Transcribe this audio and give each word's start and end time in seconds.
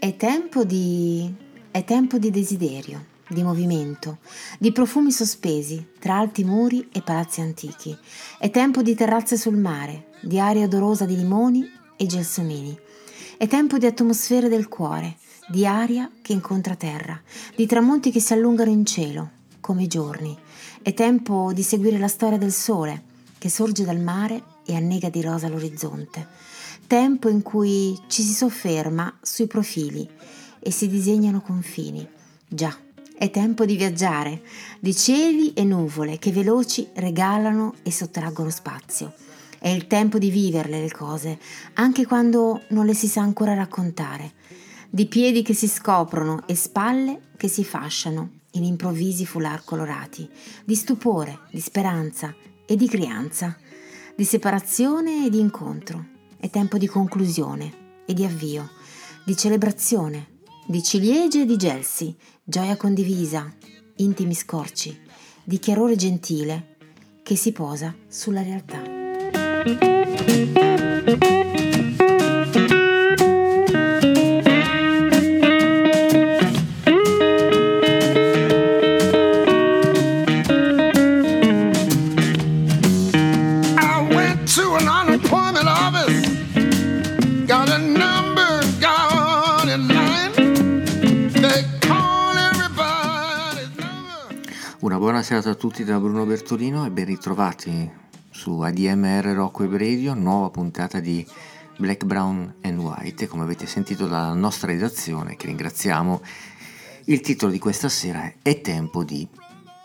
È 0.00 0.16
tempo 0.16 0.64
di. 0.64 1.30
è 1.70 1.84
tempo 1.84 2.16
di 2.16 2.30
desiderio, 2.30 3.04
di 3.28 3.42
movimento, 3.42 4.16
di 4.58 4.72
profumi 4.72 5.12
sospesi 5.12 5.88
tra 5.98 6.16
alti 6.16 6.42
muri 6.42 6.88
e 6.90 7.02
palazzi 7.02 7.42
antichi. 7.42 7.94
È 8.38 8.48
tempo 8.48 8.80
di 8.80 8.94
terrazze 8.94 9.36
sul 9.36 9.58
mare, 9.58 10.12
di 10.22 10.40
aria 10.40 10.64
odorosa 10.64 11.04
di 11.04 11.16
limoni 11.16 11.70
e 11.98 12.06
gelsomini. 12.06 12.74
È 13.36 13.46
tempo 13.46 13.76
di 13.76 13.84
atmosfere 13.84 14.48
del 14.48 14.68
cuore, 14.68 15.18
di 15.48 15.66
aria 15.66 16.10
che 16.22 16.32
incontra 16.32 16.76
terra, 16.76 17.20
di 17.54 17.66
tramonti 17.66 18.10
che 18.10 18.20
si 18.20 18.32
allungano 18.32 18.70
in 18.70 18.86
cielo, 18.86 19.28
come 19.60 19.82
i 19.82 19.86
giorni. 19.86 20.34
È 20.80 20.94
tempo 20.94 21.52
di 21.52 21.62
seguire 21.62 21.98
la 21.98 22.08
storia 22.08 22.38
del 22.38 22.52
sole, 22.52 23.02
che 23.36 23.50
sorge 23.50 23.84
dal 23.84 24.00
mare 24.00 24.42
e 24.64 24.74
annega 24.74 25.10
di 25.10 25.20
rosa 25.20 25.46
l'orizzonte. 25.48 26.48
Tempo 26.90 27.28
in 27.28 27.42
cui 27.42 27.96
ci 28.08 28.20
si 28.20 28.32
sofferma 28.32 29.20
sui 29.22 29.46
profili 29.46 30.10
e 30.58 30.72
si 30.72 30.88
disegnano 30.88 31.40
confini. 31.40 32.04
Già, 32.48 32.76
è 33.16 33.30
tempo 33.30 33.64
di 33.64 33.76
viaggiare, 33.76 34.42
di 34.80 34.92
cieli 34.92 35.52
e 35.52 35.62
nuvole 35.62 36.18
che 36.18 36.32
veloci 36.32 36.88
regalano 36.94 37.74
e 37.84 37.92
sottraggono 37.92 38.50
spazio. 38.50 39.14
È 39.60 39.68
il 39.68 39.86
tempo 39.86 40.18
di 40.18 40.30
viverle 40.30 40.80
le 40.80 40.90
cose, 40.90 41.38
anche 41.74 42.04
quando 42.06 42.62
non 42.70 42.86
le 42.86 42.94
si 42.94 43.06
sa 43.06 43.20
ancora 43.20 43.54
raccontare, 43.54 44.32
di 44.90 45.06
piedi 45.06 45.42
che 45.42 45.54
si 45.54 45.68
scoprono 45.68 46.42
e 46.48 46.56
spalle 46.56 47.20
che 47.36 47.46
si 47.46 47.62
fasciano 47.62 48.30
in 48.54 48.64
improvvisi 48.64 49.24
foulard 49.24 49.62
colorati, 49.64 50.28
di 50.64 50.74
stupore, 50.74 51.38
di 51.52 51.60
speranza 51.60 52.34
e 52.66 52.74
di 52.74 52.88
crianza, 52.88 53.56
di 54.16 54.24
separazione 54.24 55.26
e 55.26 55.30
di 55.30 55.38
incontro. 55.38 56.18
È 56.40 56.48
tempo 56.48 56.78
di 56.78 56.86
conclusione 56.86 58.02
e 58.06 58.14
di 58.14 58.24
avvio, 58.24 58.70
di 59.26 59.36
celebrazione, 59.36 60.38
di 60.66 60.82
ciliegie 60.82 61.42
e 61.42 61.44
di 61.44 61.58
gelsi, 61.58 62.16
gioia 62.42 62.78
condivisa, 62.78 63.54
intimi 63.96 64.32
scorci, 64.32 64.98
di 65.44 65.58
chiarore 65.58 65.96
gentile 65.96 66.76
che 67.22 67.36
si 67.36 67.52
posa 67.52 67.94
sulla 68.08 68.40
realtà. 68.40 68.80
Buona 95.00 95.22
serata 95.22 95.48
a 95.48 95.54
tutti 95.54 95.82
da 95.82 95.98
Bruno 95.98 96.26
Bertolino 96.26 96.84
e 96.84 96.90
ben 96.90 97.06
ritrovati 97.06 97.90
su 98.28 98.60
ADMR 98.60 99.24
Rock 99.28 99.60
Web 99.60 99.76
Radio, 99.76 100.12
nuova 100.12 100.50
puntata 100.50 101.00
di 101.00 101.26
Black, 101.78 102.04
Brown 102.04 102.56
and 102.60 102.78
White. 102.78 103.24
E 103.24 103.26
come 103.26 103.44
avete 103.44 103.64
sentito 103.64 104.06
dalla 104.06 104.34
nostra 104.34 104.66
redazione, 104.70 105.36
che 105.36 105.46
ringraziamo, 105.46 106.20
il 107.04 107.22
titolo 107.22 107.50
di 107.50 107.58
questa 107.58 107.88
sera 107.88 108.24
è 108.24 108.34
È 108.42 108.60
tempo 108.60 109.02
di. 109.02 109.26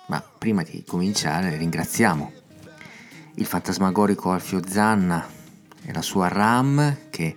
Ma 0.08 0.22
prima 0.22 0.64
di 0.64 0.84
cominciare 0.86 1.56
ringraziamo 1.56 2.32
il 3.36 3.46
fantasmagorico 3.46 4.32
Alfio 4.32 4.60
Zanna 4.68 5.26
e 5.82 5.94
la 5.94 6.02
sua 6.02 6.28
RAM 6.28 6.98
che 7.10 7.34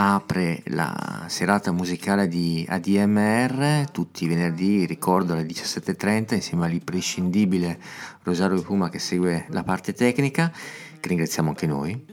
apre 0.00 0.62
la 0.66 1.24
serata 1.26 1.72
musicale 1.72 2.28
di 2.28 2.64
ADMR 2.68 3.90
tutti 3.90 4.24
i 4.24 4.28
venerdì, 4.28 4.86
ricordo 4.86 5.32
alle 5.32 5.44
17.30 5.44 6.34
insieme 6.34 6.66
all'imprescindibile 6.66 7.80
Rosario 8.22 8.62
Puma 8.62 8.90
che 8.90 9.00
segue 9.00 9.46
la 9.50 9.64
parte 9.64 9.92
tecnica, 9.92 10.52
che 11.00 11.08
ringraziamo 11.08 11.48
anche 11.48 11.66
noi. 11.66 12.06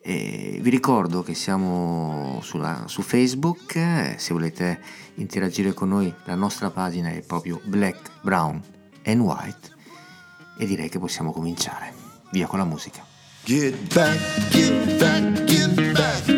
E 0.00 0.58
vi 0.62 0.70
ricordo 0.70 1.22
che 1.22 1.34
siamo 1.34 2.38
sulla- 2.40 2.84
su 2.86 3.02
Facebook, 3.02 3.76
eh, 3.76 4.14
se 4.16 4.32
volete 4.32 4.80
interagire 5.16 5.74
con 5.74 5.90
noi 5.90 6.12
la 6.24 6.34
nostra 6.34 6.70
pagina 6.70 7.10
è 7.10 7.20
proprio 7.20 7.60
Black, 7.64 8.10
Brown 8.22 8.62
and 9.04 9.20
White 9.20 9.76
e 10.56 10.64
direi 10.64 10.88
che 10.88 10.98
possiamo 10.98 11.32
cominciare. 11.32 11.92
Via 12.30 12.46
con 12.46 12.58
la 12.58 12.64
musica. 12.64 13.04
Get 13.44 13.92
back, 13.92 14.48
get 14.48 14.98
back, 14.98 15.44
get 15.44 15.92
back. 15.92 16.37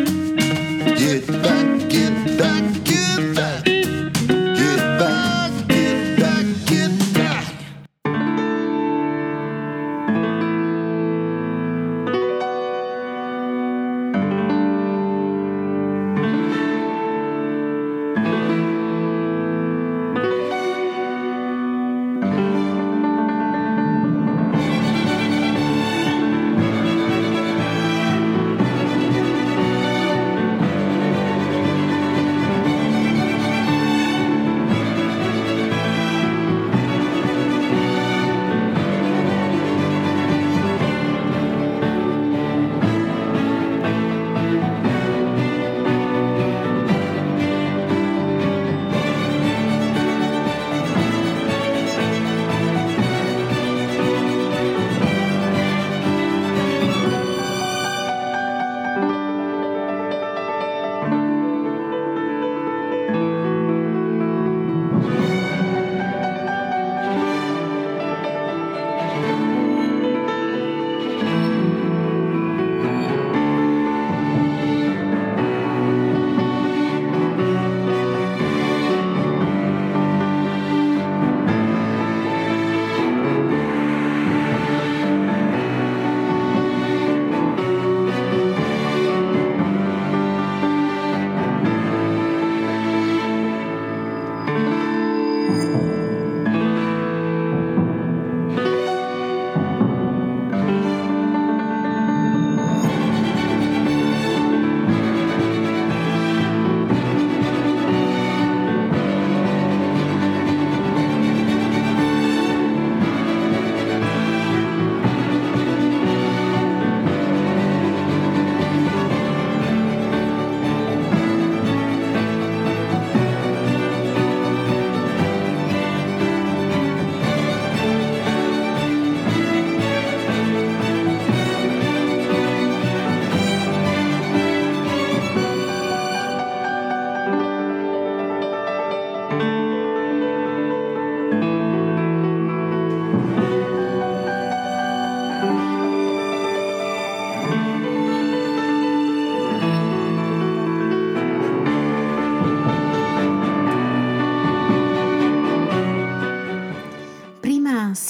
Get 1.11 1.40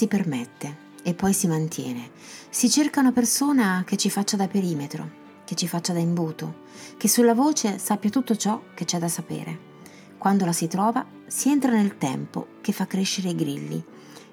permette 0.08 0.90
e 1.04 1.14
poi 1.14 1.34
si 1.34 1.48
mantiene. 1.48 2.12
Si 2.50 2.70
cerca 2.70 3.00
una 3.00 3.12
persona 3.12 3.84
che 3.86 3.98
ci 3.98 4.10
faccia 4.10 4.38
da 4.38 4.48
perimetro, 4.48 5.20
che 5.46 5.56
ci 5.56 5.68
faccia 5.68 5.94
da 5.94 6.00
imbuto, 6.00 6.62
che 6.98 7.08
sulla 7.08 7.34
voce 7.34 7.78
sappia 7.78 8.10
tutto 8.10 8.36
ciò 8.36 8.62
che 8.74 8.86
c'è 8.86 9.00
da 9.00 9.08
sapere. 9.08 9.70
Quando 10.18 10.46
la 10.46 10.54
si 10.54 10.68
trova, 10.68 11.06
si 11.26 11.50
entra 11.50 11.72
nel 11.72 11.98
tempo 11.98 12.48
che 12.62 12.72
fa 12.72 12.86
crescere 12.86 13.30
i 13.30 13.36
grilli 13.36 13.84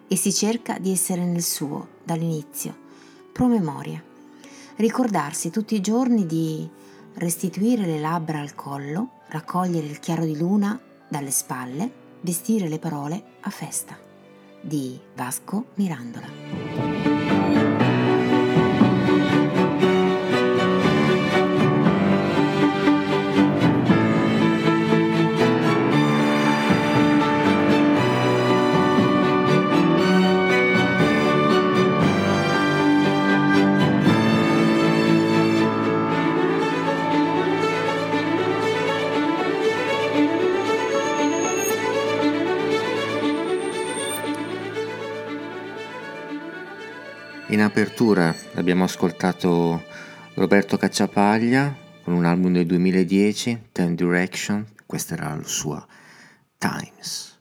e 0.06 0.16
si 0.16 0.32
cerca 0.32 0.78
di 0.78 0.90
essere 0.90 1.24
nel 1.24 1.42
suo 1.42 1.88
dall'inizio, 2.04 2.76
promemoria. 3.32 4.02
Ricordarsi 4.76 5.50
tutti 5.50 5.74
i 5.74 5.80
giorni 5.80 6.26
di 6.26 6.68
restituire 7.14 7.84
le 7.84 7.98
labbra 8.00 8.40
al 8.40 8.54
collo, 8.54 9.10
raccogliere 9.28 9.86
il 9.86 9.98
chiaro 9.98 10.24
di 10.24 10.36
luna 10.36 10.80
dalle 11.08 11.30
spalle, 11.30 11.90
vestire 12.20 12.68
le 12.68 12.78
parole 12.78 13.22
a 13.40 13.50
festa. 13.50 14.07
Di 14.60 14.98
Vasco 15.14 15.66
Mirandola. 15.74 17.17
In 47.58 47.64
apertura 47.64 48.32
abbiamo 48.54 48.84
ascoltato 48.84 49.82
Roberto 50.34 50.76
Cacciapaglia 50.76 51.76
con 52.04 52.14
un 52.14 52.24
album 52.24 52.52
del 52.52 52.66
2010, 52.66 53.70
Ten 53.72 53.96
Direction, 53.96 54.64
questa 54.86 55.14
era 55.14 55.34
la 55.34 55.42
sua 55.42 55.84
Times. 56.56 57.36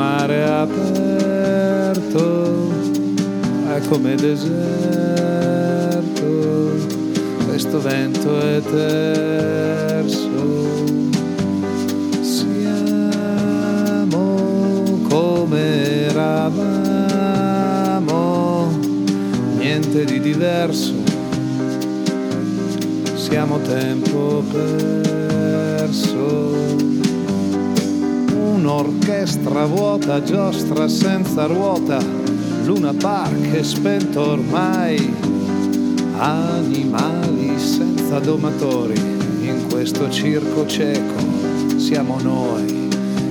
Mare 0.00 0.42
aperto 0.44 1.98
è 3.68 3.80
come 3.86 4.14
deserto, 4.14 4.48
questo 7.46 7.82
vento 7.82 8.40
è 8.40 8.62
terso. 8.62 10.38
Siamo 12.22 13.76
come 15.06 16.06
eravamo, 16.08 17.58
niente 19.58 20.06
di 20.06 20.18
diverso, 20.18 20.94
siamo 23.16 23.58
tempo 23.60 24.42
perso 24.50 25.60
un'orchestra 28.60 29.64
vuota, 29.64 30.22
giostra 30.22 30.86
senza 30.86 31.46
ruota, 31.46 31.98
Luna 32.64 32.92
Park 32.92 33.52
è 33.52 33.62
spento 33.62 34.20
ormai, 34.20 35.14
animali 36.18 37.58
senza 37.58 38.18
domatori, 38.18 39.00
in 39.40 39.64
questo 39.70 40.10
circo 40.10 40.66
cieco 40.66 41.78
siamo 41.78 42.20
noi, 42.20 42.90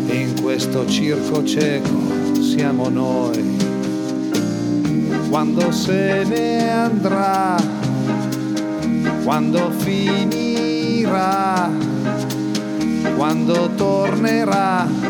in 0.10 0.34
questo 0.42 0.88
circo 0.88 1.44
cieco 1.44 2.42
siamo 2.42 2.90
noi. 2.90 3.58
Quando 5.30 5.72
se 5.72 6.24
ne 6.28 6.72
andrà, 6.72 7.56
quando 9.24 9.70
finirà, 9.78 11.70
quando 13.16 13.70
tornerà 13.76 15.09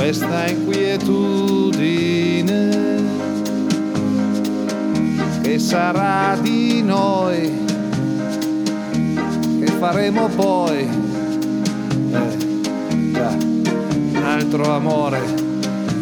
questa 0.00 0.48
inquietudine 0.48 1.98
che 5.42 5.58
sarà 5.58 6.38
di 6.40 6.80
noi, 6.82 7.52
che 9.60 9.66
faremo 9.78 10.28
poi. 10.28 10.88
Eh, 12.12 12.38
già, 13.12 13.36
altro 14.24 14.74
amore, 14.74 15.20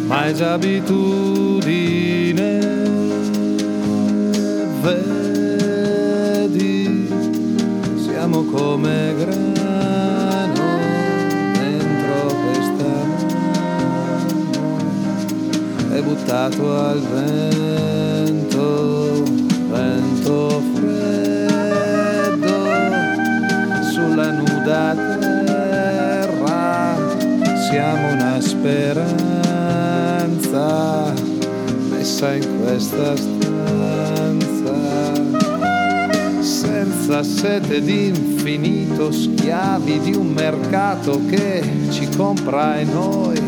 ma 0.07 0.27
è 0.27 0.31
già 0.31 0.53
abitudine. 0.53 2.07
Vedi, 4.81 6.07
siamo 7.97 8.45
come 8.45 9.13
grano 9.17 9.58
buttato 16.01 16.77
al 16.77 16.99
vento, 16.99 18.57
vento 19.69 20.61
freddo 20.73 22.47
sulla 23.91 24.31
nuda 24.31 24.95
terra, 25.19 26.95
siamo 27.69 28.13
una 28.13 28.39
speranza 28.39 29.49
messa 31.89 32.33
in 32.33 32.61
questa 32.63 33.15
stanza, 33.15 34.73
senza 36.41 37.23
sete 37.23 37.81
d'infinito, 37.81 39.11
schiavi 39.11 39.99
di 39.99 40.13
un 40.15 40.27
mercato 40.27 41.21
che 41.27 41.61
ci 41.89 42.07
compra 42.15 42.79
e 42.79 42.83
noi 42.85 43.38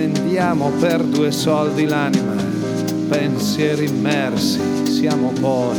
vendiamo 0.00 0.70
per 0.80 1.02
due 1.02 1.30
soldi 1.30 1.84
l'anima, 1.84 2.32
pensieri 3.10 3.84
immersi 3.84 4.58
siamo 4.86 5.30
poi, 5.38 5.78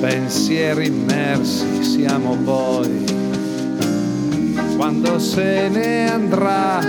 pensieri 0.00 0.88
immersi 0.88 1.82
siamo 1.82 2.36
poi, 2.44 3.04
quando 4.76 5.18
se 5.18 5.70
ne 5.70 6.10
andrà, 6.10 6.80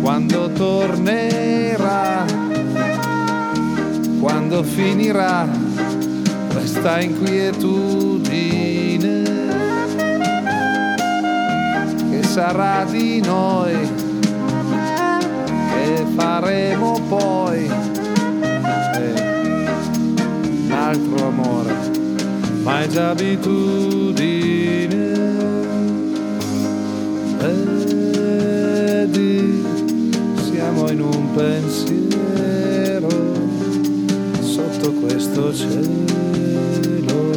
quando 0.00 0.50
tornerà, 0.50 2.24
quando 4.18 4.64
finirà 4.64 5.46
questa 6.52 7.00
inquietudine 7.00 9.22
che 12.10 12.22
sarà 12.24 12.84
di 12.90 13.20
noi 13.20 14.05
faremo 16.16 16.98
poi 17.08 17.66
eh, 17.66 17.70
un 20.40 20.72
altro 20.72 21.26
amore, 21.26 21.74
ma 22.62 22.82
è 22.82 22.88
già 22.88 23.10
abitudine. 23.10 24.54
Vedi, 28.98 29.62
siamo 30.50 30.90
in 30.90 31.00
un 31.02 31.34
pensiero 31.34 33.10
sotto 34.40 34.92
questo 34.92 35.54
cielo, 35.54 37.30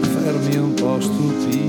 fermi 0.00 0.56
un 0.56 0.74
po' 0.74 1.00
stupiti. 1.00 1.65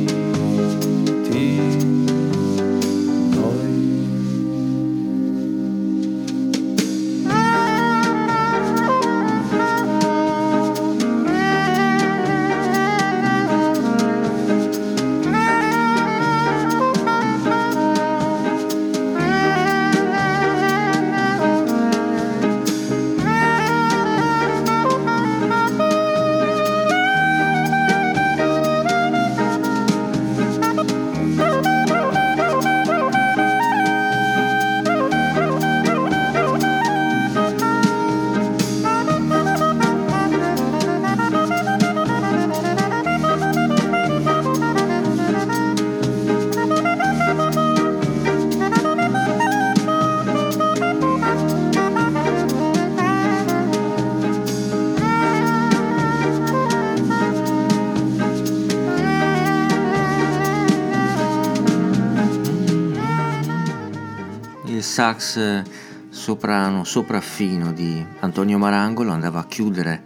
Il 64.67 64.83
sax 64.83 65.63
soprano 66.09 66.83
sopraffino 66.83 67.71
di 67.71 68.05
Antonio 68.19 68.57
Marangolo 68.57 69.11
andava 69.11 69.39
a 69.39 69.45
chiudere. 69.45 70.03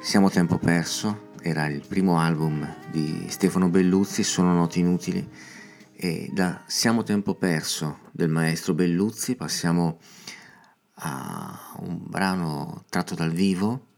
Siamo 0.00 0.30
tempo 0.30 0.56
perso, 0.56 1.32
era 1.42 1.66
il 1.66 1.84
primo 1.86 2.18
album 2.18 2.74
di 2.90 3.26
Stefano 3.28 3.68
Belluzzi, 3.68 4.22
Sono 4.22 4.54
noti 4.54 4.80
inutili. 4.80 5.28
E 5.92 6.30
da 6.32 6.62
Siamo 6.66 7.02
tempo 7.02 7.34
perso 7.34 7.98
del 8.12 8.28
maestro 8.28 8.72
Belluzzi 8.72 9.34
passiamo 9.34 9.98
a 10.94 11.74
un 11.80 12.00
brano 12.02 12.84
tratto 12.88 13.14
dal 13.14 13.32
vivo, 13.32 13.88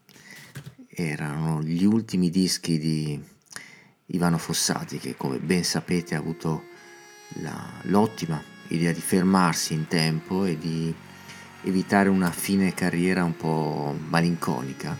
erano 0.88 1.62
gli 1.62 1.84
ultimi 1.84 2.30
dischi 2.30 2.78
di 2.78 3.22
Ivano 4.06 4.38
Fossati 4.38 4.98
che 4.98 5.14
come 5.16 5.38
ben 5.38 5.62
sapete 5.62 6.16
ha 6.16 6.18
avuto 6.18 6.67
la, 7.34 7.54
l'ottima 7.82 8.42
idea 8.68 8.92
di 8.92 9.00
fermarsi 9.00 9.74
in 9.74 9.86
tempo 9.86 10.44
e 10.44 10.58
di 10.58 10.94
evitare 11.62 12.08
una 12.08 12.30
fine 12.30 12.74
carriera 12.74 13.24
un 13.24 13.36
po' 13.36 13.96
malinconica. 14.08 14.96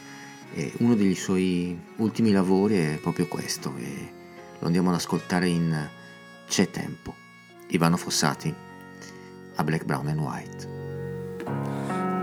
E 0.55 0.73
uno 0.79 0.95
dei 0.95 1.15
suoi 1.15 1.79
ultimi 1.97 2.33
lavori 2.33 2.77
è 2.77 2.99
proprio 3.01 3.29
questo 3.29 3.75
e 3.77 4.13
lo 4.59 4.67
andiamo 4.67 4.89
ad 4.89 4.97
ascoltare 4.97 5.49
in 5.49 5.89
C'è 6.49 6.71
tempo. 6.71 7.15
Ivano 7.69 7.97
Fossati 7.97 8.53
a 9.55 9.65
Black, 9.65 9.85
Brown 9.85 10.09
and 10.09 10.21
White. 10.21 10.77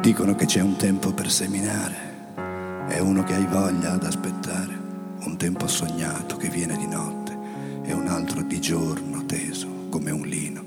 Dicono 0.01 0.35
che 0.35 0.45
c'è 0.45 0.62
un 0.62 0.75
tempo 0.75 1.13
per 1.13 1.31
seminare, 1.31 2.85
è 2.88 3.00
uno 3.00 3.24
che 3.24 3.33
hai 3.35 3.45
voglia 3.45 3.93
ad 3.93 4.03
aspettare, 4.03 4.74
un 5.19 5.38
tempo 5.38 5.67
sognato 5.67 6.38
che 6.38 6.50
viene 6.50 6.77
di 6.77 6.88
notte 6.88 7.38
e 7.83 7.93
un 7.93 8.07
altro 8.07 8.41
di 8.41 8.59
giorno 8.59 9.25
teso 9.25 9.75
come 9.96 10.12
un 10.12 10.28
lino 10.28 10.64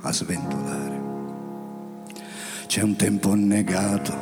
a 0.00 0.12
sventolare. 0.12 1.00
C'è 2.66 2.82
un 2.82 2.96
tempo 2.96 3.32
negato 3.34 4.12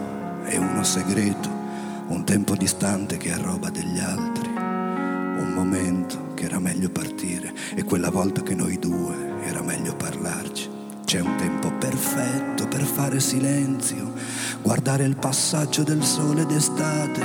e 0.45 0.59
uno 0.59 0.83
segreto, 0.83 1.49
un 2.09 2.23
tempo 2.26 2.55
distante 2.55 3.16
che 3.16 3.33
è 3.33 3.38
roba 3.38 3.71
degli 3.71 3.99
altri, 3.99 4.47
un 4.49 5.52
momento 5.55 6.35
che 6.35 6.45
era 6.45 6.59
meglio 6.59 6.90
partire 6.90 7.55
e 7.75 7.83
quella 7.85 8.11
volta 8.11 8.43
che 8.43 8.55
noi 8.55 8.78
due 8.78 9.40
era 9.43 9.62
meglio 9.62 9.97
parlarci. 9.97 10.69
C'è 11.07 11.21
un 11.21 11.35
tempo 11.37 11.73
perfetto 11.73 12.69
per 12.69 12.83
fare 12.83 13.21
silenzio, 13.21 14.12
guardare 14.61 15.05
il 15.05 15.16
passaggio 15.16 15.83
del 15.83 16.02
sole 16.02 16.45
d'estate 16.45 17.23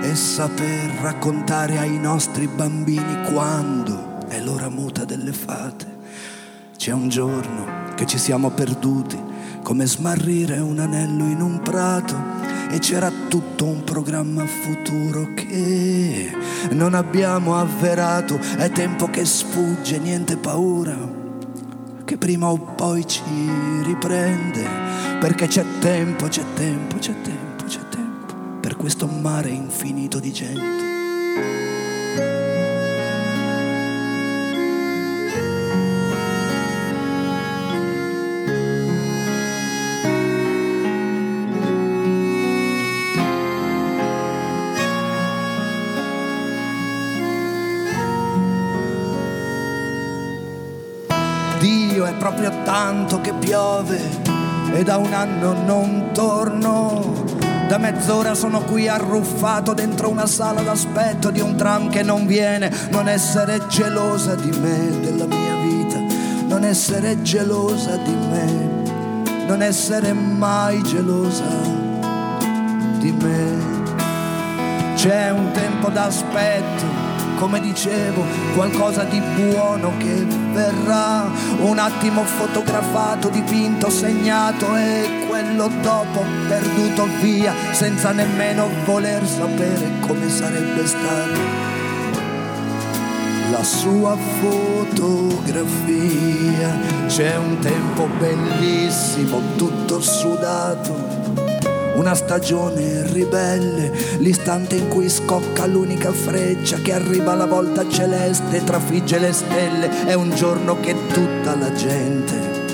e 0.00 0.14
saper 0.14 0.88
raccontare 1.02 1.76
ai 1.76 1.98
nostri 1.98 2.46
bambini 2.46 3.30
quando 3.30 4.26
è 4.28 4.40
l'ora 4.40 4.70
muta 4.70 5.04
delle 5.04 5.34
fate. 5.34 5.95
C'è 6.76 6.92
un 6.92 7.08
giorno 7.08 7.94
che 7.94 8.06
ci 8.06 8.18
siamo 8.18 8.50
perduti, 8.50 9.18
come 9.62 9.86
smarrire 9.86 10.58
un 10.58 10.78
anello 10.78 11.24
in 11.24 11.40
un 11.40 11.60
prato 11.60 12.14
e 12.70 12.78
c'era 12.78 13.10
tutto 13.28 13.64
un 13.64 13.82
programma 13.82 14.46
futuro 14.46 15.34
che 15.34 16.30
non 16.70 16.94
abbiamo 16.94 17.58
avverato. 17.58 18.38
È 18.56 18.70
tempo 18.70 19.06
che 19.06 19.24
sfugge, 19.24 19.98
niente 19.98 20.36
paura 20.36 21.24
che 22.04 22.16
prima 22.18 22.46
o 22.48 22.56
poi 22.56 23.04
ci 23.06 23.22
riprende, 23.82 24.64
perché 25.18 25.48
c'è 25.48 25.64
tempo, 25.80 26.28
c'è 26.28 26.44
tempo, 26.54 26.98
c'è 26.98 27.14
tempo, 27.20 27.64
c'è 27.64 27.80
tempo, 27.88 28.34
per 28.60 28.76
questo 28.76 29.08
mare 29.08 29.48
infinito 29.48 30.20
di 30.20 30.32
gente. 30.32 31.65
Proprio 52.36 52.62
tanto 52.64 53.20
che 53.22 53.32
piove 53.32 53.98
e 54.74 54.82
da 54.82 54.98
un 54.98 55.12
anno 55.12 55.54
non 55.64 56.10
torno. 56.12 57.24
Da 57.66 57.78
mezz'ora 57.78 58.34
sono 58.34 58.60
qui 58.60 58.88
arruffato 58.88 59.72
dentro 59.72 60.10
una 60.10 60.26
sala 60.26 60.60
d'aspetto 60.60 61.30
di 61.30 61.40
un 61.40 61.56
tram 61.56 61.88
che 61.88 62.02
non 62.02 62.26
viene. 62.26 62.70
Non 62.90 63.08
essere 63.08 63.66
gelosa 63.68 64.34
di 64.34 64.50
me, 64.50 65.00
della 65.00 65.24
mia 65.24 65.56
vita. 65.56 65.98
Non 66.46 66.62
essere 66.62 67.22
gelosa 67.22 67.96
di 67.96 68.14
me. 68.14 69.44
Non 69.46 69.62
essere 69.62 70.12
mai 70.12 70.82
gelosa 70.82 71.44
di 72.98 73.12
me. 73.12 73.84
C'è 74.94 75.30
un 75.30 75.50
tempo 75.52 75.88
d'aspetto 75.88 77.05
come 77.36 77.60
dicevo, 77.60 78.24
qualcosa 78.54 79.04
di 79.04 79.20
buono 79.20 79.92
che 79.98 80.26
verrà, 80.52 81.30
un 81.60 81.78
attimo 81.78 82.24
fotografato, 82.24 83.28
dipinto, 83.28 83.88
segnato 83.90 84.74
e 84.74 85.26
quello 85.28 85.70
dopo 85.82 86.24
perduto 86.48 87.06
via, 87.20 87.54
senza 87.72 88.10
nemmeno 88.12 88.68
voler 88.84 89.26
sapere 89.26 90.00
come 90.00 90.28
sarebbe 90.28 90.86
stato. 90.86 91.74
La 93.50 93.62
sua 93.62 94.16
fotografia, 94.40 95.54
c'è 97.06 97.36
un 97.36 97.58
tempo 97.60 98.08
bellissimo, 98.18 99.40
tutto 99.56 100.00
sudato 100.00 101.25
una 101.96 102.14
stagione 102.14 103.10
ribelle, 103.10 103.90
l'istante 104.18 104.76
in 104.76 104.88
cui 104.88 105.08
scocca 105.08 105.66
l'unica 105.66 106.12
freccia 106.12 106.78
che 106.78 106.92
arriva 106.92 107.32
alla 107.32 107.46
volta 107.46 107.88
celeste, 107.88 108.62
trafigge 108.62 109.18
le 109.18 109.32
stelle, 109.32 110.04
è 110.04 110.14
un 110.14 110.30
giorno 110.34 110.78
che 110.80 110.94
tutta 111.08 111.56
la 111.56 111.72
gente 111.72 112.64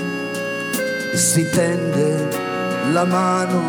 si 1.15 1.47
tende 1.49 2.27
la 2.91 3.05
mano, 3.05 3.61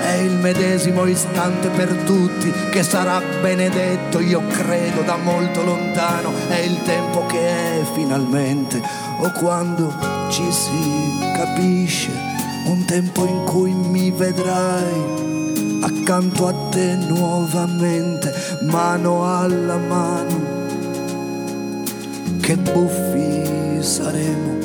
è 0.00 0.14
il 0.14 0.36
medesimo 0.36 1.06
istante 1.06 1.68
per 1.70 1.92
tutti 2.04 2.52
che 2.70 2.82
sarà 2.82 3.20
benedetto, 3.40 4.20
io 4.20 4.46
credo 4.46 5.02
da 5.02 5.16
molto 5.16 5.62
lontano, 5.64 6.32
è 6.48 6.58
il 6.58 6.80
tempo 6.82 7.26
che 7.26 7.80
è 7.80 7.82
finalmente, 7.94 8.80
o 9.18 9.32
quando 9.32 9.92
ci 10.30 10.50
si 10.52 11.18
capisce 11.34 12.39
un 12.66 12.84
tempo 12.84 13.26
in 13.26 13.44
cui 13.44 13.72
mi 13.72 14.10
vedrai 14.10 15.80
accanto 15.80 16.46
a 16.46 16.54
te 16.70 16.96
nuovamente, 16.96 18.32
mano 18.62 19.24
alla 19.24 19.76
mano. 19.76 20.58
Che 22.40 22.56
buffi 22.56 23.82
saremo 23.82 24.58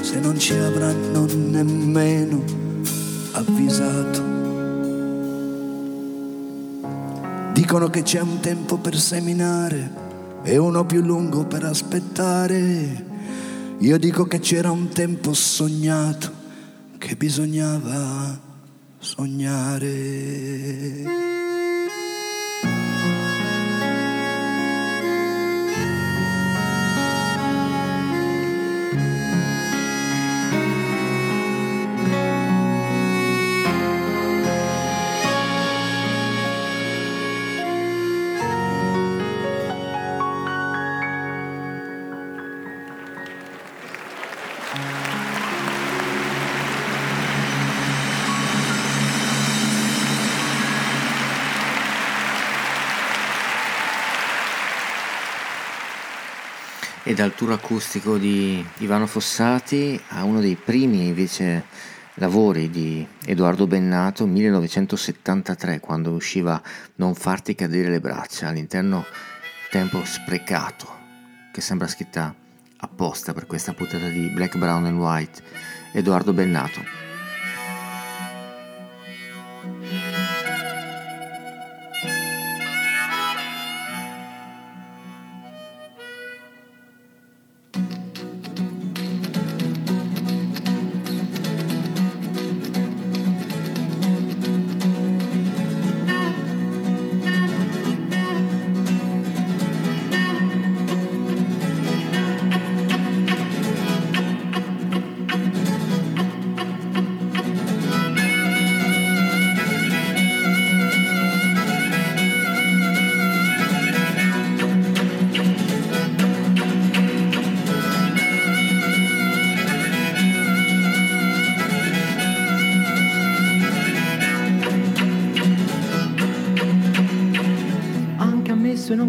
se 0.00 0.20
non 0.20 0.38
ci 0.38 0.54
avranno 0.54 1.26
nemmeno 1.26 2.42
avvisato. 3.32 4.36
Dicono 7.52 7.90
che 7.90 8.02
c'è 8.02 8.20
un 8.20 8.40
tempo 8.40 8.76
per 8.78 8.96
seminare 8.96 10.06
e 10.42 10.56
uno 10.56 10.84
più 10.86 11.02
lungo 11.02 11.44
per 11.44 11.64
aspettare. 11.64 13.06
Io 13.78 13.98
dico 13.98 14.24
che 14.24 14.38
c'era 14.38 14.70
un 14.70 14.88
tempo 14.88 15.34
sognato 15.34 16.37
che 16.98 17.16
bisognava 17.16 18.38
sognare. 18.98 19.86
Dal 57.18 57.34
tour 57.34 57.50
acustico 57.50 58.16
di 58.16 58.64
Ivano 58.76 59.08
Fossati 59.08 60.00
a 60.10 60.22
uno 60.22 60.38
dei 60.38 60.54
primi 60.54 61.08
invece 61.08 61.64
lavori 62.14 62.70
di 62.70 63.04
Edoardo 63.26 63.66
Bennato 63.66 64.24
1973 64.24 65.80
quando 65.80 66.12
usciva 66.12 66.62
Non 66.94 67.16
farti 67.16 67.56
cadere 67.56 67.90
le 67.90 67.98
braccia 67.98 68.46
all'interno 68.46 69.04
tempo 69.68 70.04
sprecato 70.04 70.86
che 71.50 71.60
sembra 71.60 71.88
scritta 71.88 72.32
apposta 72.76 73.32
per 73.32 73.48
questa 73.48 73.72
puntata 73.72 74.06
di 74.06 74.28
Black, 74.28 74.56
Brown 74.56 74.84
and 74.84 75.00
White, 75.00 75.42
Edoardo 75.90 76.32
Bennato. 76.32 77.07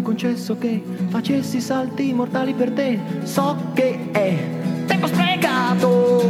Concesso 0.02 0.58
che 0.58 0.82
facessi 1.08 1.60
salti 1.60 2.12
mortali 2.12 2.52
per 2.52 2.70
te. 2.72 2.98
So 3.22 3.56
che 3.72 4.10
è 4.10 4.36
tempo 4.86 5.06
sprecato. 5.06 6.22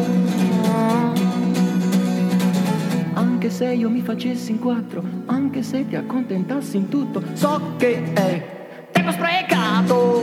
Anche 3.15 3.51
se 3.51 3.73
io 3.73 3.91
mi 3.91 4.03
facessi 4.03 4.53
in 4.53 4.59
quattro, 4.61 5.03
anche 5.27 5.63
se 5.63 5.89
ti 5.89 5.97
accontentassi 5.97 6.77
in 6.77 6.89
tutto, 6.89 7.23
so 7.33 7.75
che 7.77 8.13
è 8.13 8.89
tempo 8.93 9.11
sprecato. 9.11 10.23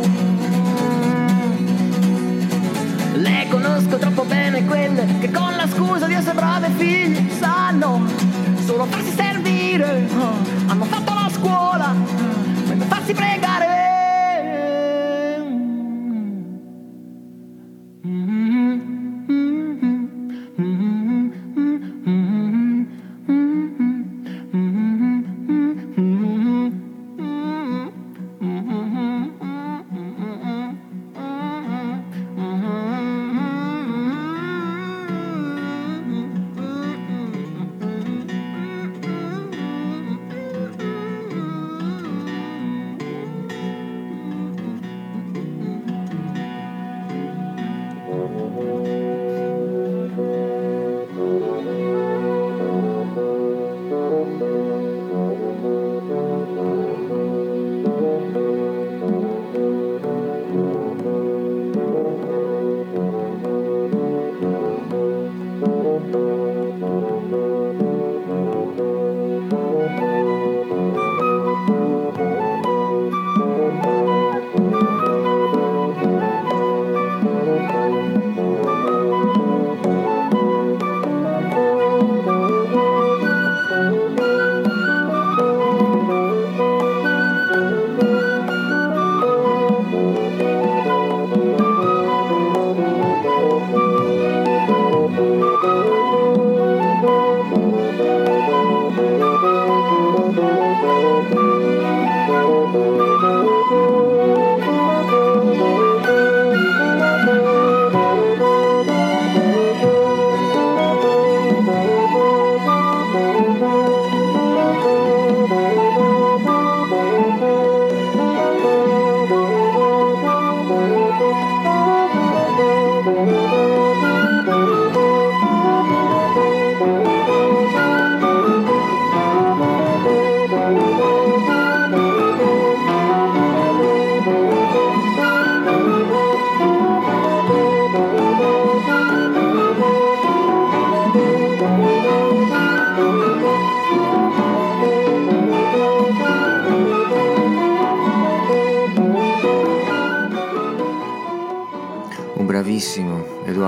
Le 3.15 3.47
conosco 3.49 3.97
troppo 3.97 4.23
bene 4.23 4.65
quelle 4.65 5.05
che 5.19 5.31
con 5.31 5.53
la 5.55 5.67
scusa 5.67 6.07
di 6.07 6.13
essere 6.13 6.35
brave 6.35 6.69
figlie 6.77 7.29
sanno 7.31 8.05
solo 8.63 8.85
farsi 8.85 9.11
servire. 9.11 9.26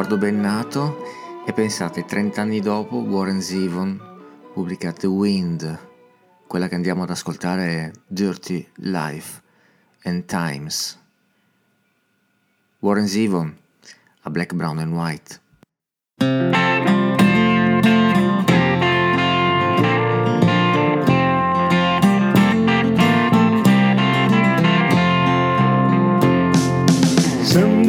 Edoardo 0.09 0.17
Bennato 0.17 1.03
e 1.45 1.53
pensate 1.53 2.03
30 2.03 2.41
anni 2.41 2.61
dopo 2.61 2.95
Warren 2.95 3.41
Zevon 3.41 4.01
pubblica 4.51 4.91
The 4.91 5.05
Wind, 5.05 5.79
quella 6.47 6.67
che 6.67 6.73
andiamo 6.73 7.03
ad 7.03 7.11
ascoltare 7.11 7.67
è 7.67 7.91
Dirty 8.07 8.67
Life 8.77 9.39
and 10.05 10.25
Times. 10.25 10.97
Warren 12.79 13.05
Zevon 13.05 13.55
a 14.21 14.29
Black, 14.31 14.55
Brown 14.55 14.79
and 14.79 14.93
White. 14.93 15.41
Some 27.43 27.83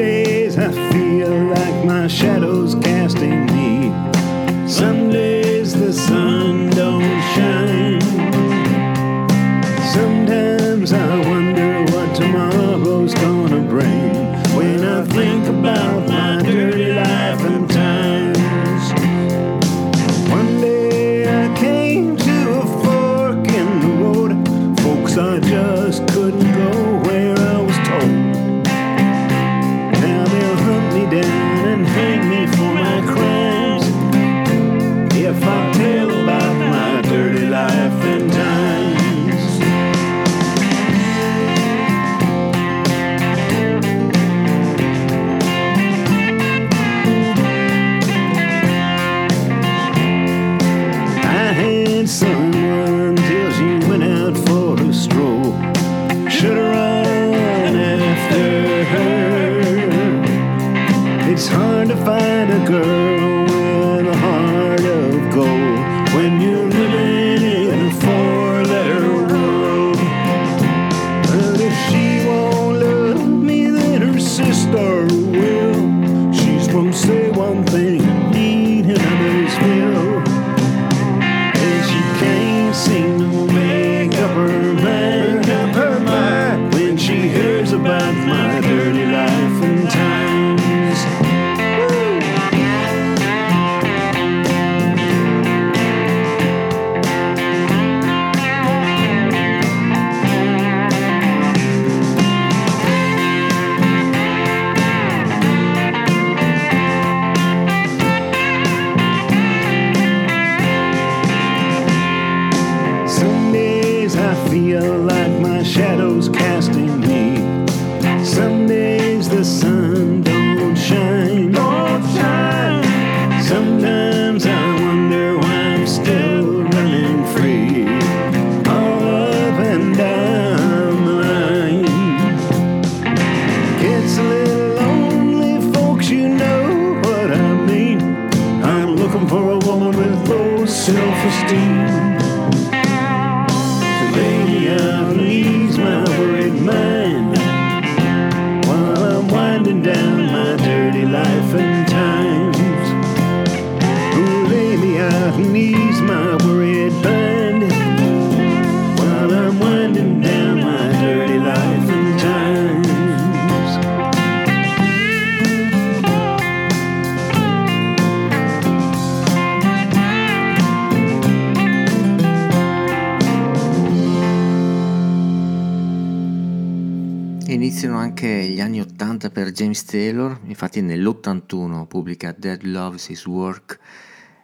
James 179.60 179.84
Taylor, 179.84 180.40
infatti 180.44 180.80
nell'81 180.80 181.86
pubblica 181.86 182.34
Dead 182.34 182.62
Loves 182.62 183.10
His 183.10 183.26
Work, 183.26 183.78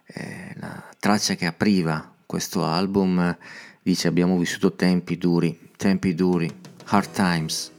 eh, 0.04 0.52
la 0.56 0.84
traccia 0.98 1.34
che 1.34 1.46
apriva 1.46 2.12
questo 2.26 2.66
album 2.66 3.34
dice 3.82 4.08
abbiamo 4.08 4.36
vissuto 4.36 4.74
tempi 4.74 5.16
duri, 5.16 5.70
tempi 5.78 6.14
duri, 6.14 6.54
hard 6.84 7.10
times. 7.12 7.72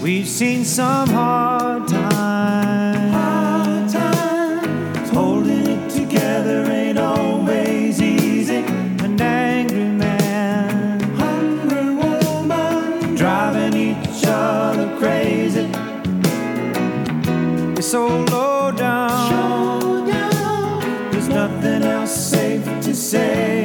We've 0.00 0.26
seen 0.26 0.64
some 0.64 1.12
hard 1.12 1.86
times. 1.86 2.83
so 17.94 18.08
low 18.08 18.72
down. 18.72 20.04
There's 21.12 21.28
nothing 21.28 21.84
else 21.84 22.12
safe 22.12 22.64
to 22.82 22.92
say. 22.92 23.63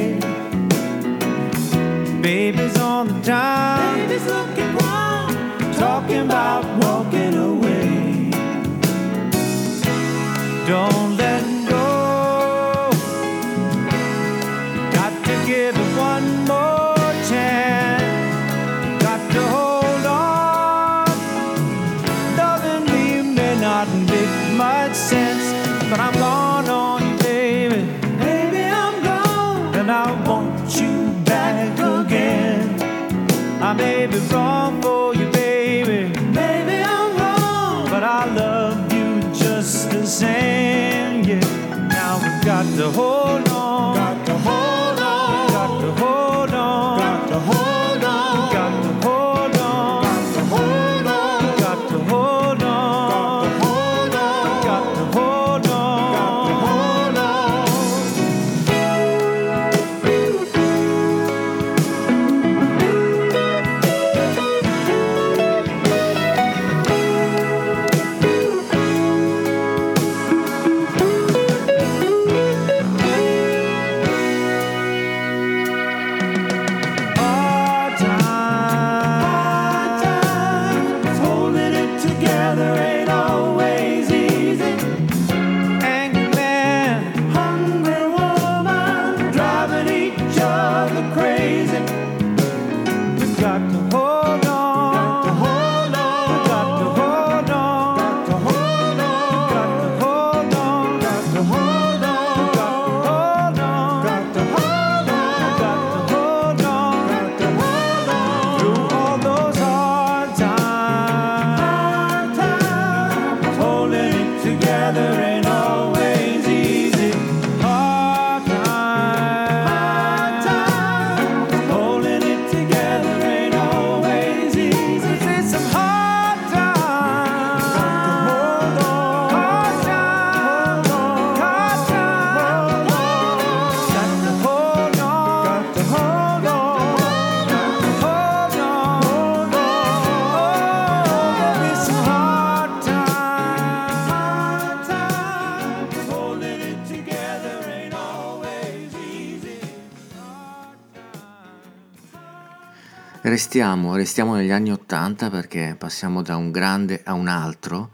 Restiamo, 153.50 153.96
restiamo 153.96 154.36
negli 154.36 154.52
anni 154.52 154.70
Ottanta 154.70 155.28
perché 155.28 155.74
passiamo 155.76 156.22
da 156.22 156.36
un 156.36 156.52
grande 156.52 157.00
a 157.04 157.14
un 157.14 157.26
altro. 157.26 157.90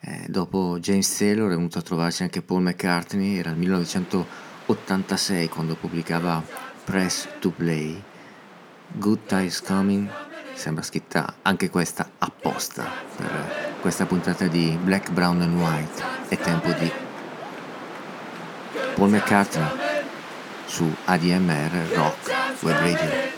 Eh, 0.00 0.24
dopo 0.26 0.78
James 0.80 1.16
Taylor 1.16 1.46
è 1.52 1.54
venuto 1.54 1.78
a 1.78 1.82
trovarci 1.82 2.24
anche 2.24 2.42
Paul 2.42 2.62
McCartney, 2.62 3.38
era 3.38 3.50
il 3.50 3.56
1986 3.56 5.48
quando 5.48 5.76
pubblicava 5.76 6.42
Press 6.82 7.28
to 7.38 7.50
Play. 7.50 8.02
Good 8.94 9.26
Times 9.26 9.62
Coming 9.62 10.10
sembra 10.54 10.82
scritta 10.82 11.34
anche 11.42 11.70
questa 11.70 12.10
apposta 12.18 12.90
per 13.14 13.76
questa 13.80 14.06
puntata 14.06 14.48
di 14.48 14.76
Black, 14.82 15.12
Brown 15.12 15.40
and 15.40 15.54
White. 15.56 16.02
È 16.26 16.36
tempo 16.36 16.72
di 16.72 16.90
Paul 18.96 19.10
McCartney 19.10 19.68
su 20.64 20.92
ADMR 21.04 21.94
Rock 21.94 22.32
Web 22.62 22.78
Radio. 22.80 23.35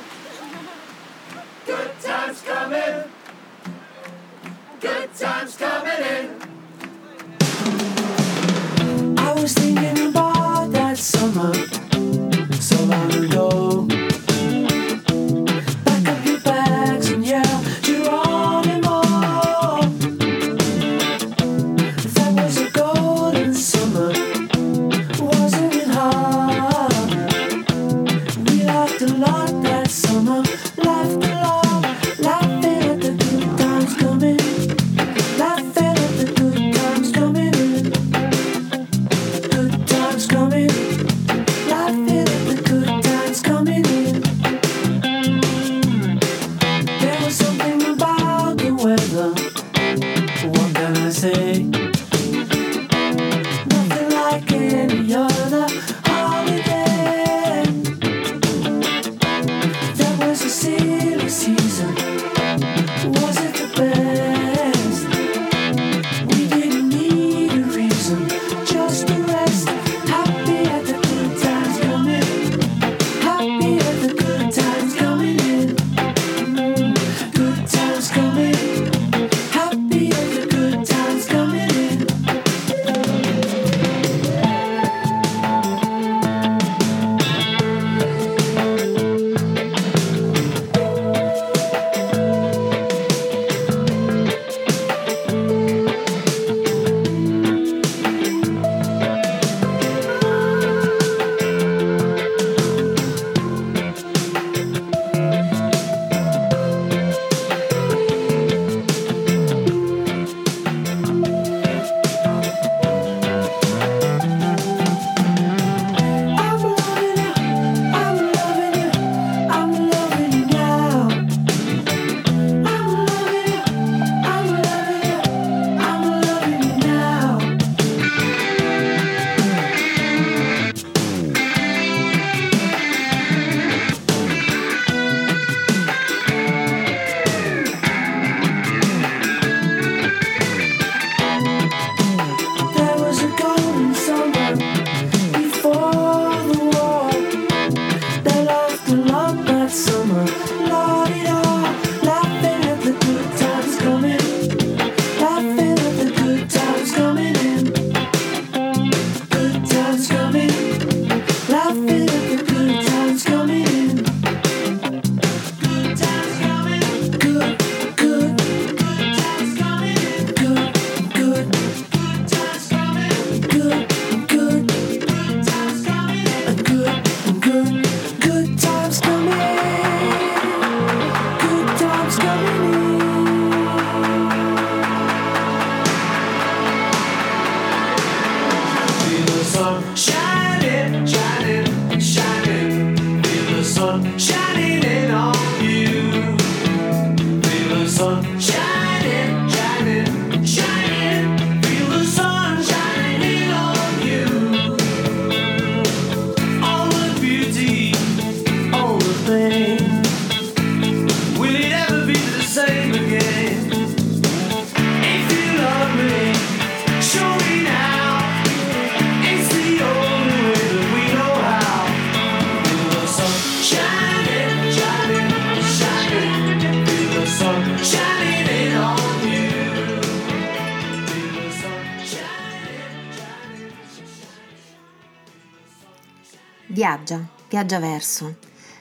Viaggia, 236.78 237.28
viaggia 237.48 237.80
verso. 237.80 238.36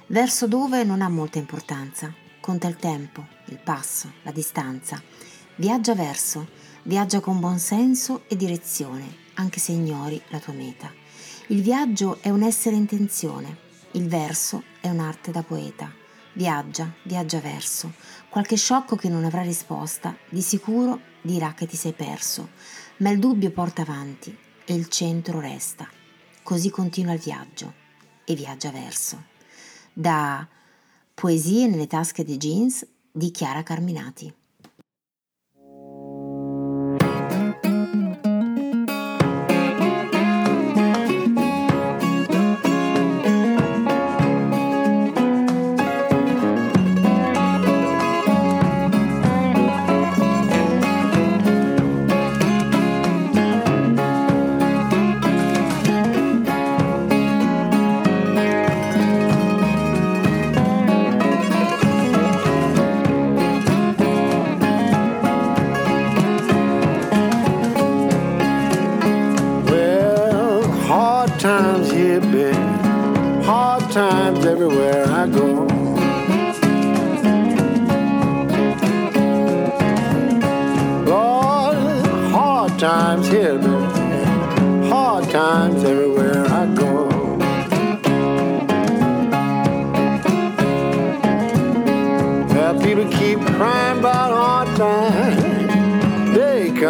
Verso 0.06 0.48
dove 0.48 0.84
non 0.84 1.02
ha 1.02 1.10
molta 1.10 1.40
importanza. 1.40 2.14
Conta 2.40 2.68
il 2.68 2.76
tempo, 2.76 3.26
il 3.46 3.58
passo, 3.58 4.14
la 4.22 4.30
distanza. 4.30 5.02
Viaggia 5.56 5.96
verso, 5.96 6.48
viaggia 6.84 7.22
con 7.22 7.40
buon 7.40 7.58
senso 7.58 8.22
e 8.28 8.36
direzione, 8.36 9.32
anche 9.34 9.60
se 9.60 9.72
ignori 9.72 10.22
la 10.28 10.38
tua 10.38 10.54
meta. 10.54 10.94
Il 11.48 11.64
viaggio 11.64 12.22
è 12.22 12.30
un 12.30 12.44
essere 12.44 12.76
intenzione, 12.76 13.58
il 13.94 14.08
verso 14.08 14.62
è 14.80 14.90
un'arte 14.90 15.32
da 15.32 15.42
poeta. 15.42 15.92
Viaggia, 16.34 16.94
viaggia 17.02 17.40
verso. 17.40 17.94
Qualche 18.30 18.58
sciocco 18.58 18.96
che 18.96 19.10
non 19.10 19.26
avrà 19.26 19.42
risposta, 19.42 20.16
di 20.30 20.44
sicuro 20.44 21.02
dirà 21.24 21.56
che 21.56 21.66
ti 21.66 21.76
sei 21.76 21.94
perso, 21.94 22.50
ma 22.98 23.10
il 23.10 23.18
dubbio 23.18 23.50
porta 23.50 23.82
avanti 23.82 24.38
e 24.66 24.76
il 24.76 24.88
centro 24.88 25.40
resta. 25.40 25.90
Così 26.44 26.70
continua 26.70 27.14
il 27.14 27.20
viaggio 27.20 27.86
e 28.30 28.36
viaggia 28.36 28.72
verso. 28.72 29.24
Da 29.94 30.46
Poesie 31.14 31.68
nelle 31.68 31.88
tasche 31.88 32.26
dei 32.26 32.36
jeans 32.36 32.86
di 33.10 33.32
Chiara 33.32 33.64
Carminati. 33.64 34.32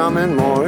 They 0.08 0.14
coming 0.14 0.38
more 0.38 0.67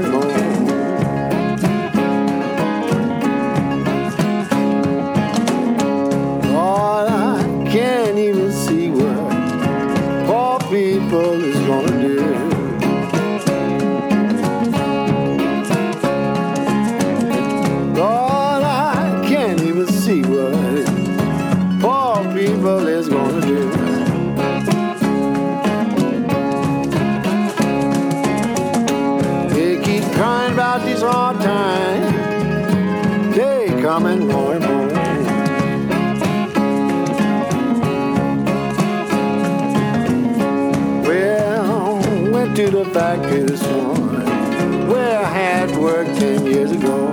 factory 42.93 43.41
this 43.41 43.61
morning 43.67 44.87
where 44.87 45.19
I 45.19 45.23
had 45.25 45.77
worked 45.77 46.19
ten 46.19 46.45
years 46.45 46.71
ago. 46.71 47.07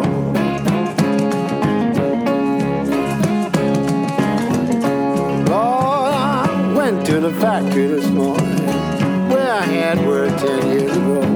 Lord, 5.50 6.14
I 6.14 6.72
went 6.74 7.04
to 7.06 7.20
the 7.20 7.32
factory 7.32 7.88
this 7.88 8.06
morning 8.06 8.56
where 9.28 9.52
I 9.52 9.64
had 9.64 9.98
worked 10.06 10.38
ten 10.38 10.66
years 10.66 10.96
ago. 10.96 11.35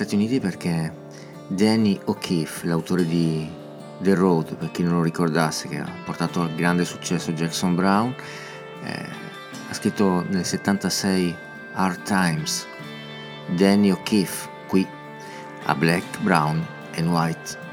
Stati 0.00 0.14
Uniti 0.14 0.40
perché 0.40 0.90
Danny 1.46 2.00
O'Keefe, 2.06 2.66
l'autore 2.66 3.04
di 3.04 3.46
The 3.98 4.14
Road, 4.14 4.56
per 4.56 4.70
chi 4.70 4.82
non 4.82 4.94
lo 4.94 5.02
ricordasse, 5.02 5.68
che 5.68 5.76
ha 5.76 5.92
portato 6.06 6.40
al 6.40 6.54
grande 6.54 6.86
successo 6.86 7.32
Jackson 7.32 7.74
Brown, 7.74 8.14
eh, 8.82 9.06
ha 9.68 9.74
scritto 9.74 10.24
nel 10.30 10.46
76 10.46 11.36
Hard 11.74 12.02
Times. 12.04 12.66
Danny 13.48 13.90
O'Keefe 13.90 14.48
qui 14.68 14.88
a 15.64 15.74
Black, 15.74 16.18
Brown 16.22 16.66
and 16.96 17.08
White. 17.08 17.69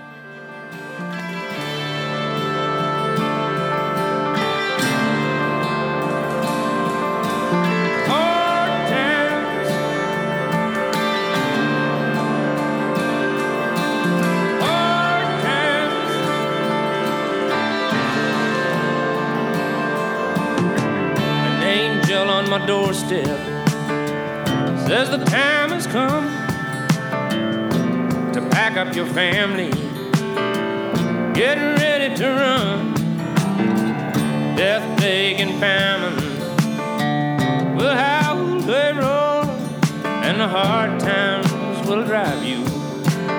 Your 28.97 29.05
family, 29.13 29.69
get 31.35 31.59
ready 31.77 32.15
to 32.15 32.25
run. 32.27 32.95
Death, 34.55 34.97
plague, 34.97 35.39
and 35.39 35.59
famine 35.59 36.15
will 37.75 37.93
howl, 37.93 38.59
they 38.61 38.91
roll, 38.93 39.43
and 40.25 40.41
the 40.41 40.47
hard 40.47 40.99
times 40.99 41.47
will 41.87 42.03
drive 42.05 42.43
you 42.43 42.65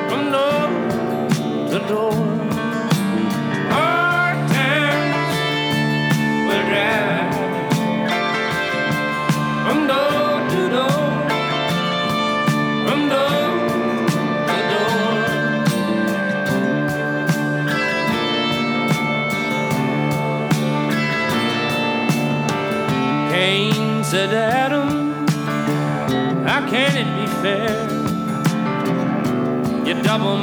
from 0.08 0.30
door 0.30 1.70
to 1.70 1.88
door. 1.88 2.27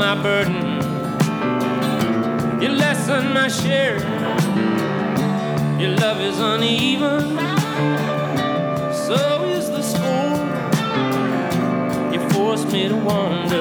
My 0.06 0.22
burden, 0.22 0.62
you 2.62 2.70
lessen 2.70 3.34
my 3.34 3.47
share. 3.47 3.97
Your 5.82 5.93
love 5.97 6.22
is 6.22 6.39
uneven, 6.39 7.22
so 9.08 9.45
is 9.45 9.68
the 9.72 9.82
score. 9.82 10.43
You 12.14 12.20
force 12.30 12.66
me 12.72 12.88
to 12.88 12.95
wander 12.95 13.55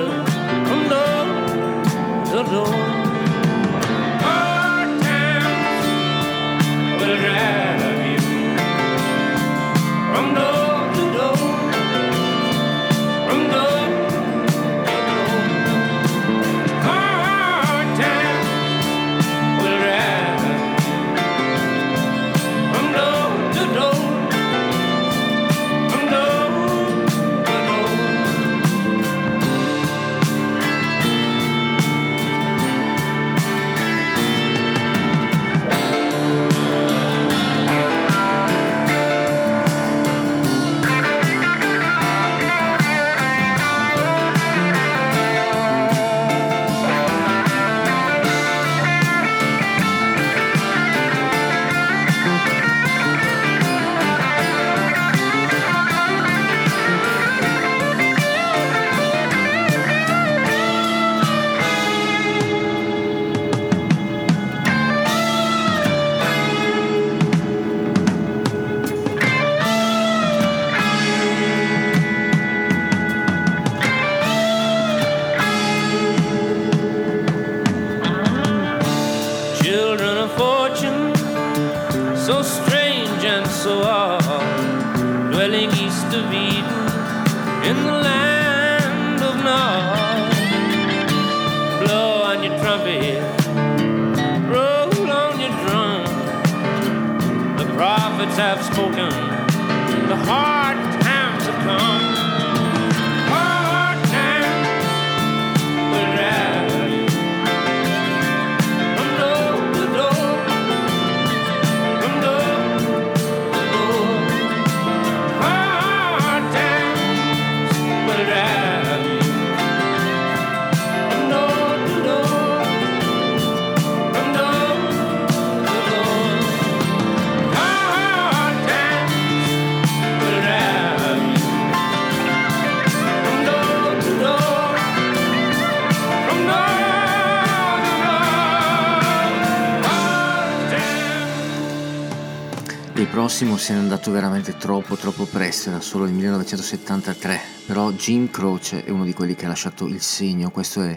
prossimo 143.37 143.57
se 143.57 143.73
n'è 143.73 143.81
andato 143.81 144.13
veramente 144.13 144.57
troppo 144.57 144.95
troppo 144.95 145.25
presto, 145.25 145.71
era 145.71 145.81
solo 145.81 146.05
il 146.05 146.13
1973, 146.13 147.41
però 147.67 147.91
Jim 147.91 148.31
Croce 148.31 148.85
è 148.85 148.91
uno 148.91 149.03
di 149.03 149.13
quelli 149.13 149.35
che 149.35 149.47
ha 149.47 149.49
lasciato 149.49 149.89
il 149.89 150.01
segno, 150.01 150.53
questo 150.53 150.83
è 150.83 150.97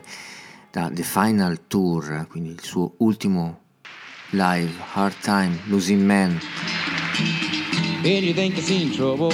da 0.70 0.88
The 0.94 1.02
Final 1.02 1.62
Tour, 1.66 2.28
quindi 2.30 2.50
il 2.50 2.62
suo 2.62 2.94
ultimo 2.98 3.62
live, 4.30 4.72
Hard 4.94 5.16
Time, 5.22 5.62
Losing 5.66 6.04
Man. 6.04 6.40
and 8.04 8.24
you 8.24 8.36
think 8.36 8.56
you 8.56 8.62
seen 8.62 8.92
trouble. 8.92 9.34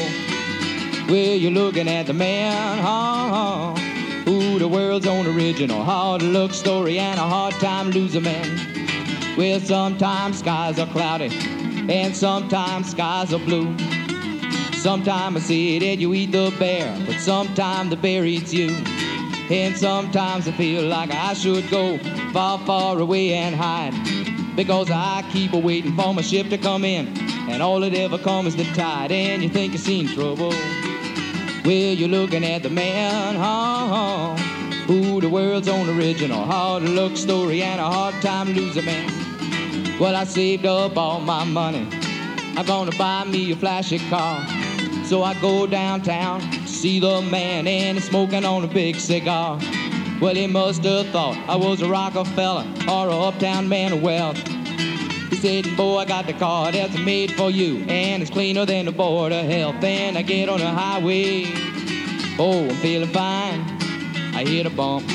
Well, 1.09 1.37
you're 1.37 1.51
looking 1.51 1.89
at 1.89 2.05
the 2.05 2.13
man, 2.13 2.79
huh? 2.79 3.73
Who 4.23 4.59
the 4.59 4.67
world's 4.69 5.07
own 5.07 5.27
original 5.27 5.83
hard 5.83 6.21
luck 6.21 6.53
story 6.53 6.99
and 6.99 7.19
a 7.19 7.27
hard 7.27 7.53
time 7.55 7.91
loser 7.91 8.21
man. 8.21 8.47
Well, 9.35 9.59
sometimes 9.59 10.39
skies 10.39 10.79
are 10.79 10.87
cloudy 10.87 11.62
and 11.89 12.15
sometimes 12.15 12.91
skies 12.91 13.33
are 13.33 13.39
blue. 13.39 13.77
Sometimes 14.73 15.37
I 15.37 15.39
see 15.39 15.77
it 15.77 15.83
and 15.83 16.01
you 16.01 16.13
eat 16.13 16.31
the 16.31 16.53
bear, 16.59 16.95
but 17.05 17.19
sometimes 17.19 17.89
the 17.89 17.95
bear 17.95 18.25
eats 18.25 18.53
you. 18.53 18.69
And 19.49 19.77
sometimes 19.77 20.47
I 20.47 20.51
feel 20.51 20.83
like 20.87 21.11
I 21.11 21.33
should 21.33 21.69
go 21.69 21.97
far, 22.31 22.59
far 22.59 22.99
away 22.99 23.33
and 23.33 23.55
hide. 23.55 23.93
Because 24.55 24.89
I 24.91 25.23
keep 25.31 25.53
a 25.53 25.57
waiting 25.57 25.95
for 25.95 26.13
my 26.13 26.21
ship 26.21 26.49
to 26.49 26.57
come 26.57 26.85
in, 26.85 27.17
and 27.49 27.61
all 27.61 27.79
that 27.79 27.93
ever 27.93 28.17
comes 28.17 28.49
is 28.49 28.55
the 28.55 28.65
tide. 28.73 29.11
And 29.11 29.41
you 29.41 29.49
think 29.49 29.73
you 29.73 29.79
seen 29.79 30.07
trouble. 30.07 30.53
Well, 31.65 31.93
you're 31.95 32.09
looking 32.09 32.43
at 32.43 32.63
the 32.63 32.69
man? 32.69 33.35
Who 34.87 35.21
the 35.21 35.29
world's 35.29 35.67
own 35.69 35.89
original 35.97 36.43
hard 36.43 36.83
luck 36.83 37.15
story 37.15 37.63
and 37.63 37.79
a 37.79 37.85
hard 37.85 38.21
time 38.21 38.53
loser 38.53 38.81
man. 38.81 39.22
Well, 39.99 40.15
I 40.15 40.23
saved 40.23 40.65
up 40.65 40.97
all 40.97 41.19
my 41.19 41.43
money. 41.43 41.87
I'm 42.57 42.65
gonna 42.65 42.91
buy 42.97 43.23
me 43.25 43.51
a 43.51 43.55
flashy 43.55 43.99
car. 44.09 44.45
So 45.05 45.21
I 45.21 45.35
go 45.39 45.67
downtown 45.67 46.41
to 46.41 46.67
see 46.67 46.99
the 46.99 47.21
man 47.21 47.67
and 47.67 47.97
he's 47.97 48.09
smoking 48.09 48.43
on 48.43 48.63
a 48.63 48.67
big 48.67 48.95
cigar. 48.95 49.59
Well, 50.19 50.33
he 50.33 50.47
must 50.47 50.83
have 50.83 51.07
thought 51.09 51.37
I 51.47 51.55
was 51.55 51.81
a 51.81 51.87
Rockefeller 51.87 52.65
or 52.89 53.07
a 53.07 53.17
uptown 53.17 53.69
man 53.69 53.93
of 53.93 54.01
wealth. 54.01 54.37
He 55.29 55.35
said, 55.35 55.77
boy, 55.77 55.99
I 55.99 56.05
got 56.05 56.25
the 56.25 56.33
car 56.33 56.71
that's 56.71 56.97
made 56.97 57.31
for 57.31 57.51
you 57.51 57.85
and 57.87 58.23
it's 58.23 58.31
cleaner 58.31 58.65
than 58.65 58.85
the 58.85 58.91
board 58.91 59.31
of 59.31 59.45
health. 59.45 59.75
Then 59.79 60.17
I 60.17 60.23
get 60.23 60.49
on 60.49 60.59
the 60.59 60.69
highway. 60.69 61.45
Oh, 62.39 62.67
I'm 62.67 62.75
feeling 62.77 63.09
fine. 63.09 63.61
I 64.35 64.43
hit 64.43 64.65
a 64.65 64.71
bump. 64.71 65.07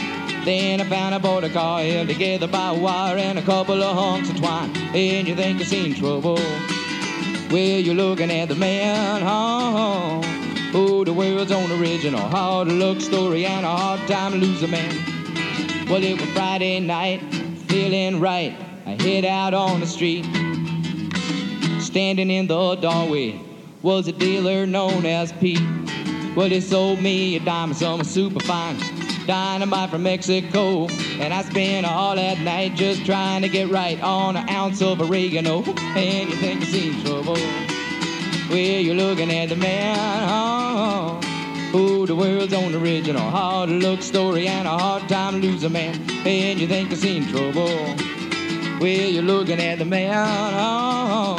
Then 0.45 0.81
I 0.81 0.85
found 0.85 1.15
a 1.15 1.19
border 1.19 1.49
car 1.49 1.83
held 1.83 2.09
together 2.09 2.47
by 2.47 2.73
wire 2.73 3.17
and 3.17 3.39
a 3.39 3.43
couple 3.43 3.83
of 3.83 3.97
hunks 3.97 4.31
of 4.31 4.37
twine. 4.37 4.75
And 4.95 5.29
you 5.29 5.35
think 5.35 5.59
you 5.59 5.65
seen 5.65 5.95
trouble? 5.95 6.39
Well, 7.51 7.81
you're 7.81 7.95
looking 7.95 8.31
at 8.31 8.49
the 8.49 8.55
man, 8.55 9.23
huh? 9.23 10.21
Oh, 10.75 11.03
the 11.05 11.13
world's 11.13 11.51
own 11.51 11.71
original 11.81 12.21
hard 12.21 12.69
luck 12.69 13.01
story 13.01 13.47
and 13.47 13.65
a 13.65 13.69
hard 13.69 14.07
time 14.09 14.35
loser 14.35 14.69
man. 14.69 14.95
Well, 15.89 16.03
it 16.03 16.21
was 16.21 16.29
Friday 16.31 16.79
night, 16.81 17.21
feeling 17.69 18.21
right. 18.21 18.55
I 18.87 18.91
hit 18.91 19.25
out 19.25 19.55
on 19.55 19.81
the 19.81 19.87
street. 19.87 20.25
Standing 21.81 22.31
in 22.31 22.47
the 22.47 22.77
doorway 22.77 23.41
was 23.83 24.09
a 24.09 24.13
dealer 24.13 24.67
known 24.67 25.07
as 25.07 25.33
Pete. 25.33 25.63
Well, 26.37 26.51
he 26.51 26.61
sold 26.61 27.01
me 27.01 27.37
a 27.37 27.41
diamond, 27.41 27.79
some 27.79 28.05
super 28.05 28.41
fine 28.41 28.98
dynamite 29.29 29.91
from 29.91 30.03
Mexico. 30.05 30.89
And 31.21 31.35
I 31.35 31.43
spent 31.43 31.87
all 31.87 32.17
that 32.17 32.41
night 32.41 32.75
just 32.75 33.05
trying 33.05 33.43
to 33.43 33.49
get 33.51 33.69
right 33.69 34.03
on 34.03 34.39
an 34.39 34.49
ounce 34.49 34.81
of 34.81 35.03
oregano. 35.03 35.63
And 35.95 36.31
you 36.31 36.37
think 36.37 36.61
you 36.61 36.67
seen 36.67 37.05
trouble? 37.05 37.35
Well, 38.49 38.57
you're 38.57 38.95
looking 38.95 39.31
at 39.31 39.51
the 39.51 39.57
man, 39.57 40.29
huh? 40.29 41.21
Who 41.73 42.07
the 42.07 42.17
world's 42.17 42.55
own 42.55 42.75
original 42.75 43.21
hard 43.21 43.69
luck 43.69 44.01
story 44.01 44.49
and 44.49 44.67
a 44.67 44.71
hard 44.71 45.07
time 45.11 45.43
loser 45.43 45.69
man. 45.69 45.95
And 46.25 46.59
you 46.59 46.67
think 46.67 46.89
you 46.89 46.97
seen 46.97 47.27
trouble? 47.29 47.69
Well, 48.81 49.11
you're 49.11 49.23
looking 49.23 49.61
at 49.61 49.79
the 49.79 49.85
man? 49.85 51.39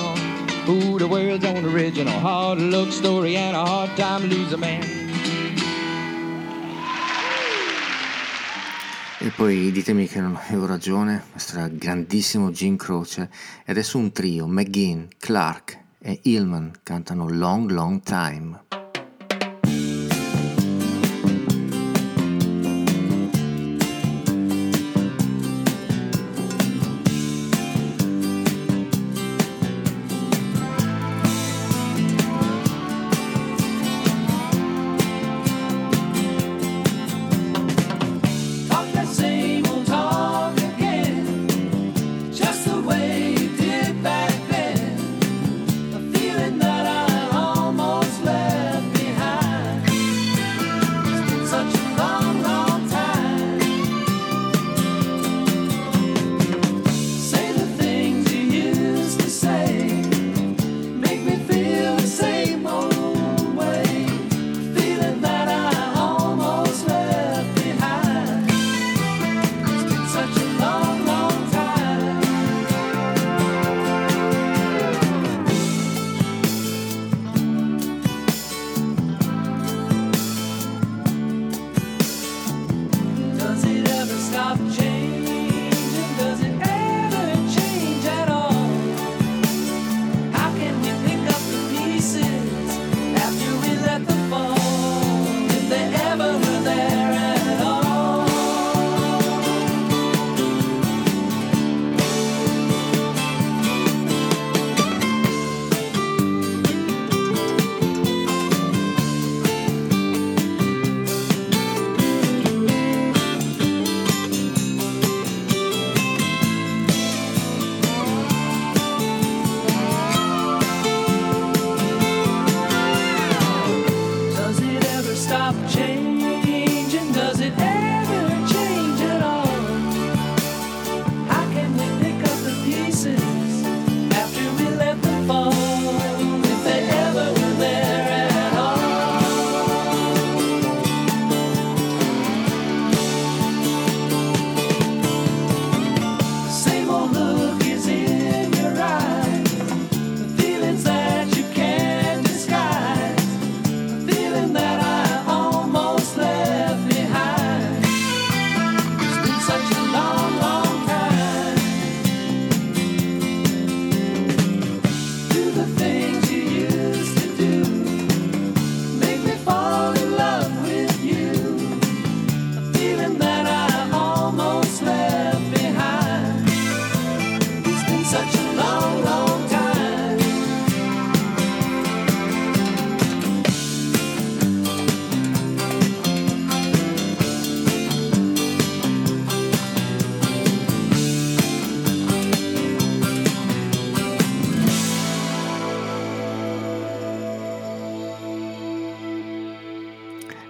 Who 0.67 0.99
the 0.99 1.07
world's 1.07 1.43
own 1.43 1.65
original 1.65 2.13
hard 2.19 2.59
luck 2.59 2.91
story 2.91 3.35
and 3.35 3.57
a 3.57 3.65
hard 3.65 3.97
time 3.97 4.29
loser 4.29 4.57
man. 4.57 4.98
E 9.21 9.31
poi 9.35 9.69
ditemi 9.73 10.07
che 10.07 10.21
non 10.21 10.37
avevo 10.37 10.65
ragione, 10.65 11.25
questo 11.31 11.57
era 11.57 11.65
il 11.65 11.77
grandissimo 11.77 12.51
Gene 12.51 12.77
Croce. 12.77 13.29
E 13.65 13.71
adesso 13.71 13.97
un 13.97 14.13
trio, 14.13 14.47
McGinn, 14.47 15.07
Clark 15.17 15.77
e 15.99 16.21
Hillman 16.23 16.71
cantano 16.83 17.27
Long 17.27 17.69
Long 17.69 18.01
Time. 18.01 18.78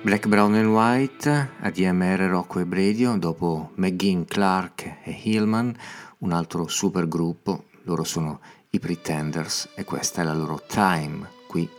Black, 0.10 0.26
Brown 0.26 0.55
and 0.55 0.70
White, 0.70 1.49
ADMR, 1.60 2.22
Rocco 2.30 2.57
e 2.57 2.66
Bredio, 2.66 3.16
dopo 3.20 3.74
McGinn, 3.76 4.24
Clark 4.24 5.01
e 5.03 5.16
Hillman, 5.22 5.72
un 6.20 6.32
altro 6.32 6.68
super 6.68 7.07
gruppo, 7.07 7.66
loro 7.84 8.03
sono 8.03 8.39
i 8.72 8.80
Pretenders 8.80 9.70
e 9.76 9.84
questa 9.84 10.22
è 10.22 10.26
la 10.26 10.34
loro 10.34 10.64
Time 10.66 11.30
qui 11.45 11.70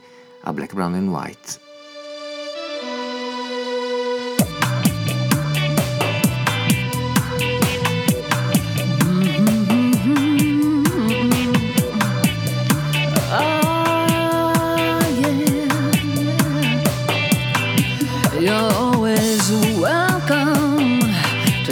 a 0.43 0.53
Black, 0.53 0.75
Brown 0.75 0.95
and 0.95 1.09
White. 1.09 1.70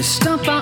stop 0.08 0.42
by. 0.42 0.57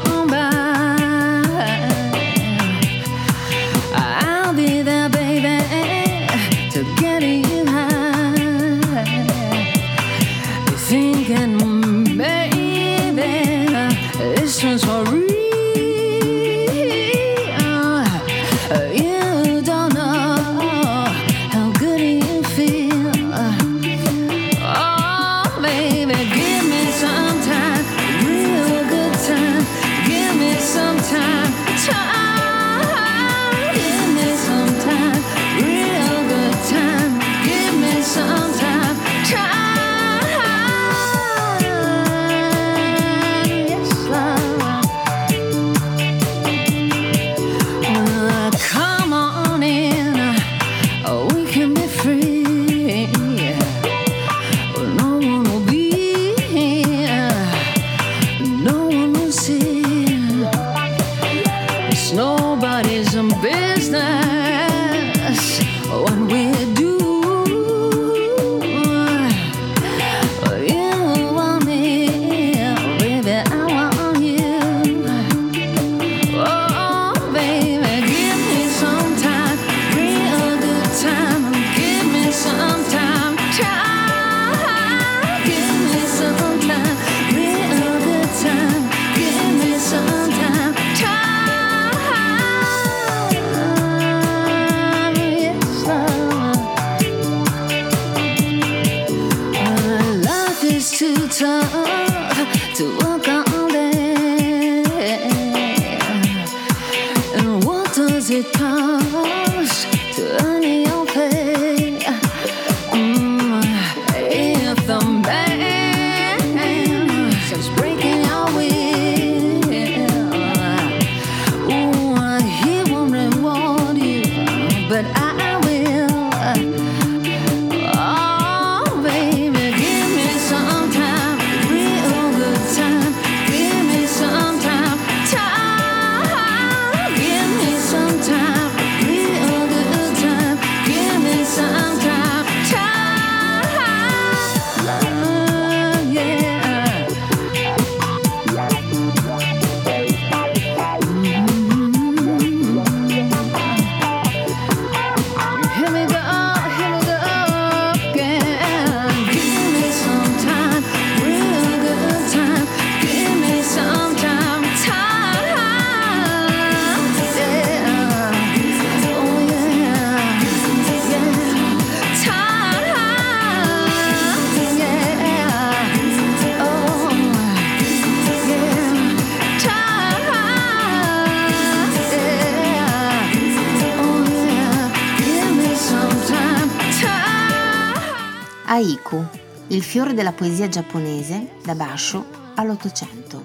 Il 189.77 189.83
fiore 189.83 190.15
della 190.15 190.33
poesia 190.33 190.71
giapponese 190.71 191.59
da 191.63 191.75
Basho 191.75 192.25
all'Ottocento. 192.55 193.45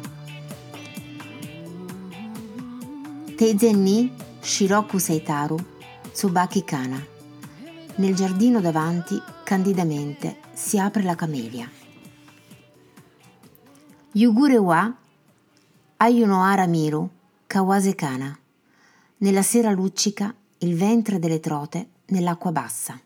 Teizen 3.36 3.82
ni 3.84 4.09
Shiroku 4.39 4.97
Seitaru 4.97 5.57
Tsubaki 6.13 6.63
Kana. 6.63 7.05
Nel 7.95 8.15
giardino 8.15 8.61
davanti, 8.61 9.21
candidamente, 9.43 10.38
si 10.53 10.79
apre 10.79 11.03
la 11.03 11.15
camelia. 11.15 11.69
Yugure 14.13 14.57
wa 14.57 14.95
Ayunohara 15.97 16.65
Miru 16.65 17.09
Kawase 17.45 17.93
Kana. 17.93 18.39
Nella 19.17 19.41
sera 19.41 19.71
luccica 19.71 20.34
il 20.59 20.77
ventre 20.77 21.19
delle 21.19 21.41
trote 21.41 21.89
nell'acqua 22.05 22.53
bassa. 22.53 22.97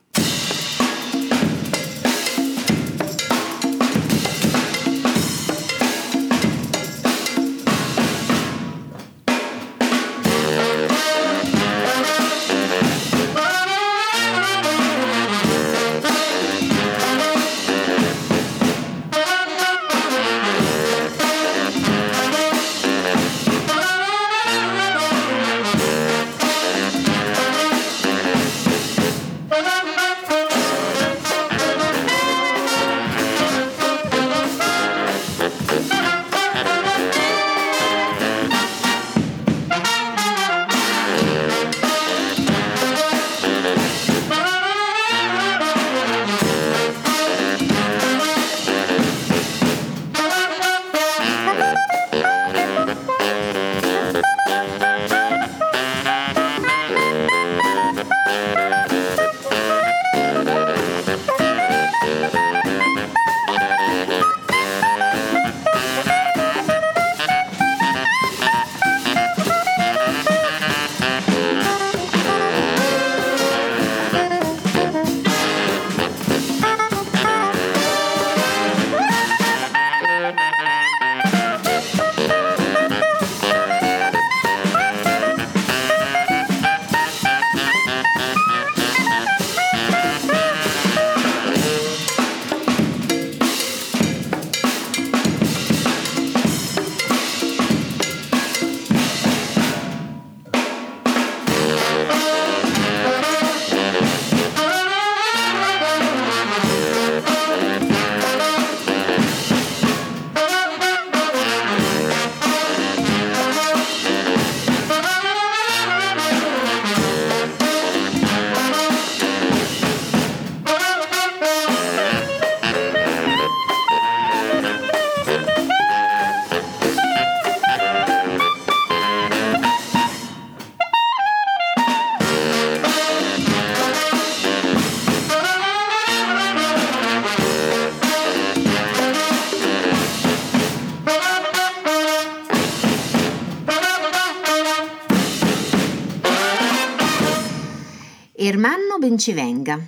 Ermanno 149.16 149.22
Bencivenga, 149.26 149.80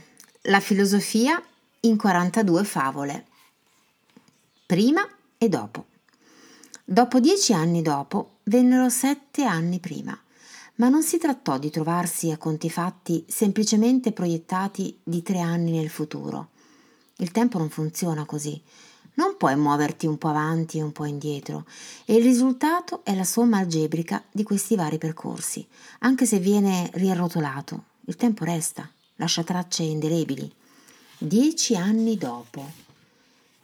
La 0.42 0.60
filosofia 0.60 1.42
in 1.80 1.98
42 1.98 2.64
favole. 2.64 3.26
Prima 4.64 5.06
e 5.36 5.48
dopo. 5.50 5.84
Dopo 6.82 7.20
dieci 7.20 7.52
anni 7.52 7.82
dopo 7.82 8.38
vennero 8.44 8.88
sette 8.88 9.44
anni 9.44 9.80
prima, 9.80 10.18
ma 10.76 10.88
non 10.88 11.02
si 11.02 11.18
trattò 11.18 11.58
di 11.58 11.68
trovarsi 11.68 12.30
a 12.30 12.38
conti 12.38 12.70
fatti 12.70 13.22
semplicemente 13.28 14.12
proiettati 14.12 14.98
di 15.02 15.22
tre 15.22 15.40
anni 15.40 15.72
nel 15.72 15.90
futuro. 15.90 16.48
Il 17.16 17.30
tempo 17.30 17.58
non 17.58 17.68
funziona 17.68 18.24
così. 18.24 18.60
Non 19.14 19.36
puoi 19.36 19.56
muoverti 19.56 20.06
un 20.06 20.16
po' 20.16 20.28
avanti 20.28 20.78
e 20.78 20.82
un 20.82 20.92
po' 20.92 21.04
indietro 21.04 21.66
e 22.06 22.14
il 22.14 22.22
risultato 22.22 23.04
è 23.04 23.14
la 23.14 23.24
somma 23.24 23.58
algebrica 23.58 24.24
di 24.32 24.42
questi 24.42 24.74
vari 24.74 24.96
percorsi, 24.96 25.66
anche 25.98 26.24
se 26.24 26.38
viene 26.38 26.88
riarrotolato. 26.94 27.84
Il 28.06 28.16
tempo 28.16 28.44
resta, 28.44 28.90
lascia 29.18 29.44
tracce 29.44 29.82
indelebili. 29.82 30.50
Dieci 31.18 31.76
anni 31.76 32.16
dopo. 32.16 32.86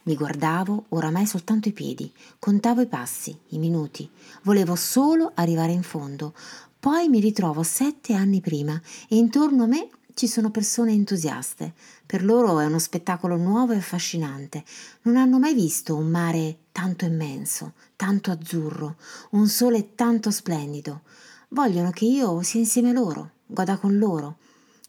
Mi 0.05 0.17
guardavo 0.17 0.87
oramai 0.91 1.27
soltanto 1.27 1.69
i 1.69 1.73
piedi, 1.73 2.13
contavo 2.39 2.83
i 2.83 2.87
passi, 2.87 3.37
i 3.49 3.59
minuti, 3.59 4.09
volevo 4.43 4.75
solo 4.75 5.33
arrivare 5.35 5.73
in 5.73 5.83
fondo. 5.83 6.35
Poi 6.79 7.09
mi 7.09 7.21
ritrovo 7.21 7.63
sette 7.63 8.13
anni 8.13 8.41
prima 8.41 8.79
e 9.09 9.17
intorno 9.17 9.65
a 9.65 9.67
me 9.67 9.89
ci 10.13 10.27
sono 10.29 10.51
persone 10.51 10.93
entusiaste. 10.93 11.73
Per 12.05 12.25
loro 12.25 12.59
è 12.61 12.67
uno 12.67 12.79
spettacolo 12.79 13.37
nuovo 13.37 13.73
e 13.73 13.77
affascinante. 13.77 14.63
Non 15.03 15.17
hanno 15.17 15.39
mai 15.39 15.55
visto 15.55 15.97
un 15.97 16.09
mare 16.09 16.59
tanto 16.73 17.05
immenso, 17.05 17.73
tanto 17.97 18.31
azzurro, 18.31 18.97
un 19.31 19.47
sole 19.49 19.95
tanto 19.95 20.31
splendido. 20.31 21.03
Vogliono 21.49 21.91
che 21.91 22.05
io 22.05 22.43
sia 22.43 22.61
insieme 22.61 22.91
a 22.91 22.93
loro, 22.93 23.31
goda 23.47 23.79
con 23.79 23.97
loro, 23.97 24.37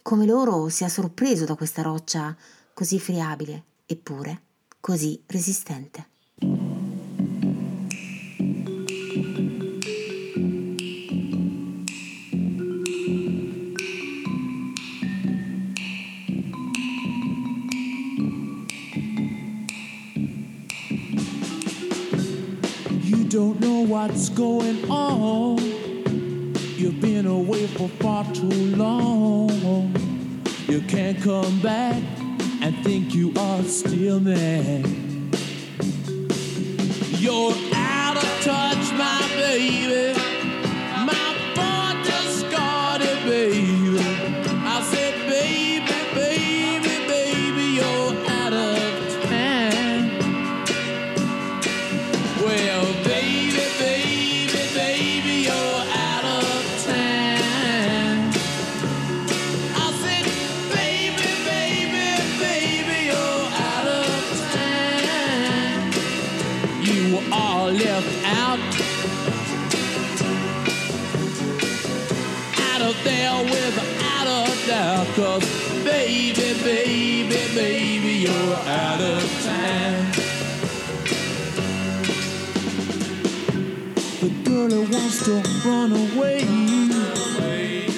come 0.06 0.24
loro 0.24 0.68
sia 0.68 0.88
sorpreso 0.88 1.44
da 1.46 1.56
questa 1.56 1.82
roccia 1.82 2.32
così 2.72 3.00
friabile, 3.00 3.64
eppure 3.86 4.42
così 4.78 5.20
resistente. 5.26 6.06
Don't 23.28 23.58
know 23.58 23.84
what's 23.84 24.32
going 24.32 24.88
on. 24.88 25.85
You've 26.76 27.00
been 27.00 27.26
away 27.26 27.66
for 27.68 27.88
far 27.88 28.22
too 28.34 28.76
long. 28.76 29.48
You 30.68 30.82
can't 30.82 31.18
come 31.22 31.58
back 31.62 32.02
and 32.60 32.76
think 32.84 33.14
you 33.14 33.32
are 33.34 33.62
still 33.62 34.20
there. 34.20 34.82
You're 37.18 37.54
to 85.26 85.42
run 85.64 85.90
away 85.90 86.38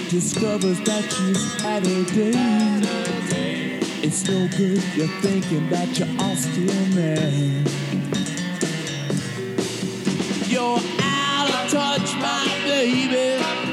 discovers 0.09 0.81
that 0.81 1.05
she's 1.13 1.61
had 1.61 1.87
a 1.87 2.05
day. 2.05 3.81
It's 4.03 4.27
no 4.27 4.49
good, 4.57 4.83
you're 4.97 5.15
thinking 5.21 5.69
that 5.69 5.99
you're 5.99 6.09
all 6.21 6.35
still 6.35 6.87
mad. 6.97 7.69
You're 10.49 10.81
out 11.03 11.51
of 11.51 11.71
touch, 11.71 12.15
my 12.15 12.47
baby. 12.65 13.68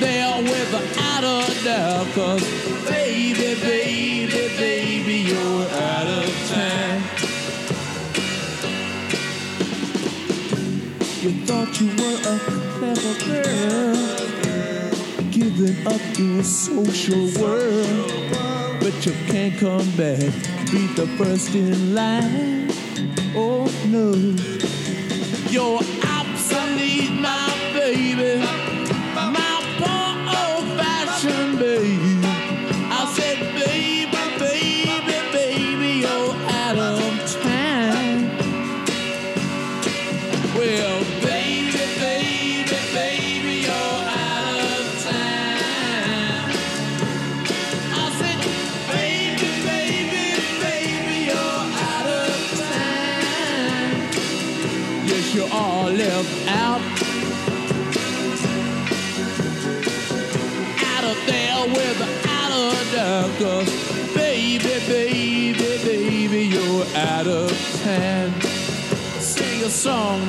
There 0.00 0.42
without 0.42 1.24
a 1.24 1.64
doubt. 1.64 2.06
Cause, 2.14 2.42
baby, 2.88 3.60
baby, 3.60 4.48
baby, 4.56 5.14
you're 5.28 5.66
out 5.68 6.06
of 6.06 6.48
time. 6.50 7.02
You 11.22 11.30
thought 11.46 11.80
you 11.80 11.88
were 11.98 12.18
a 12.24 12.38
clever 12.78 13.14
girl, 13.26 13.96
giving 15.30 15.86
up 15.86 16.18
your 16.18 16.42
social 16.44 17.24
world, 17.40 18.12
but 18.80 18.94
you 19.04 19.12
can't 19.26 19.56
come 19.58 19.90
back, 19.96 20.32
be 20.70 20.86
the 20.94 21.06
first 21.18 21.54
in 21.54 21.94
line. 21.94 22.70
Oh 23.34 23.66
no, 23.86 24.14
you're 25.50 25.97
Sing 67.88 69.64
a 69.64 69.70
song 69.70 70.20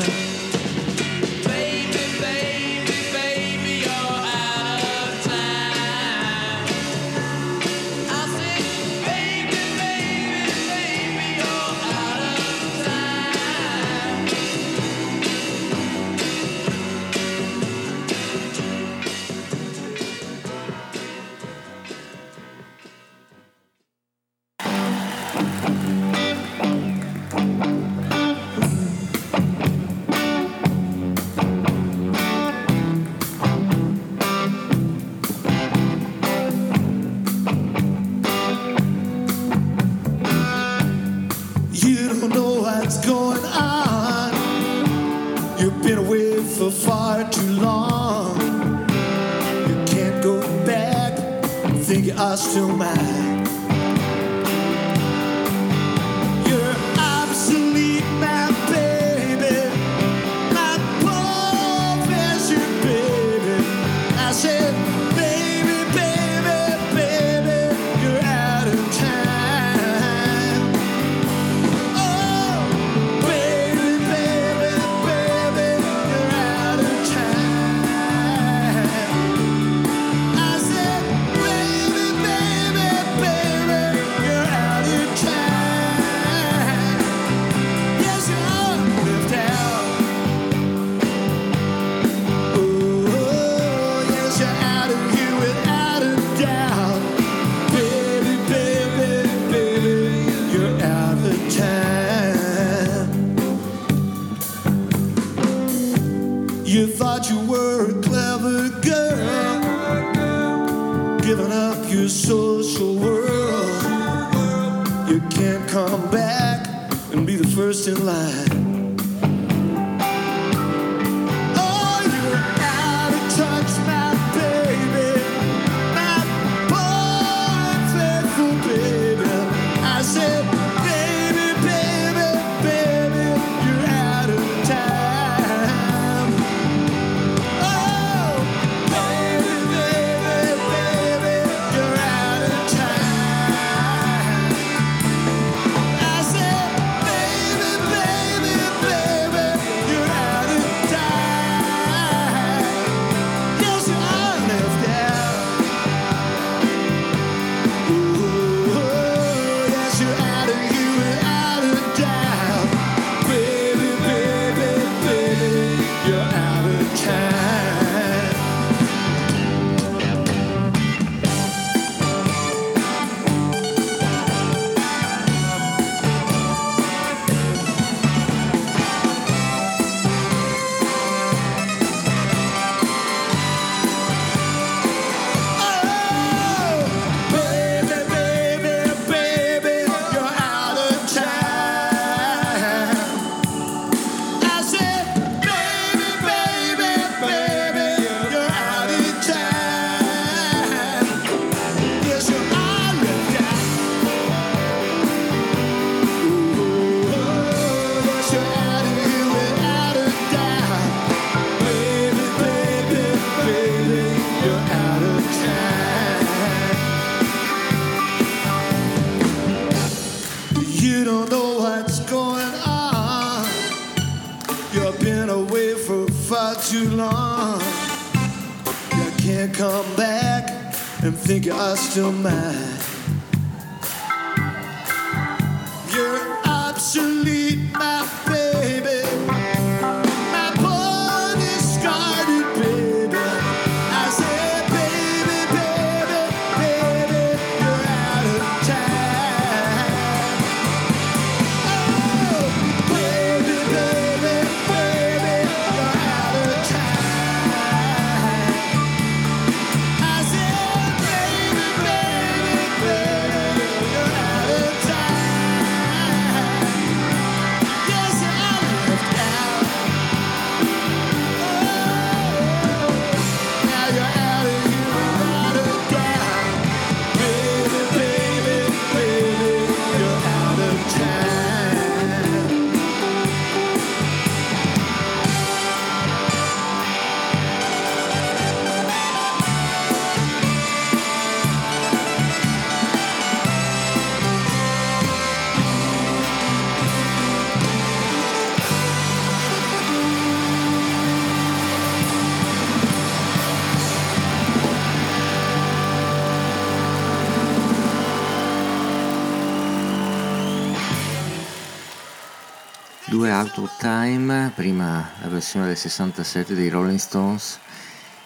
Out 313.40 313.78
Time, 313.78 314.52
prima 314.54 315.12
la 315.22 315.30
versione 315.30 315.68
del 315.68 315.78
67 315.78 316.54
dei 316.56 316.68
Rolling 316.68 317.00
Stones 317.00 317.58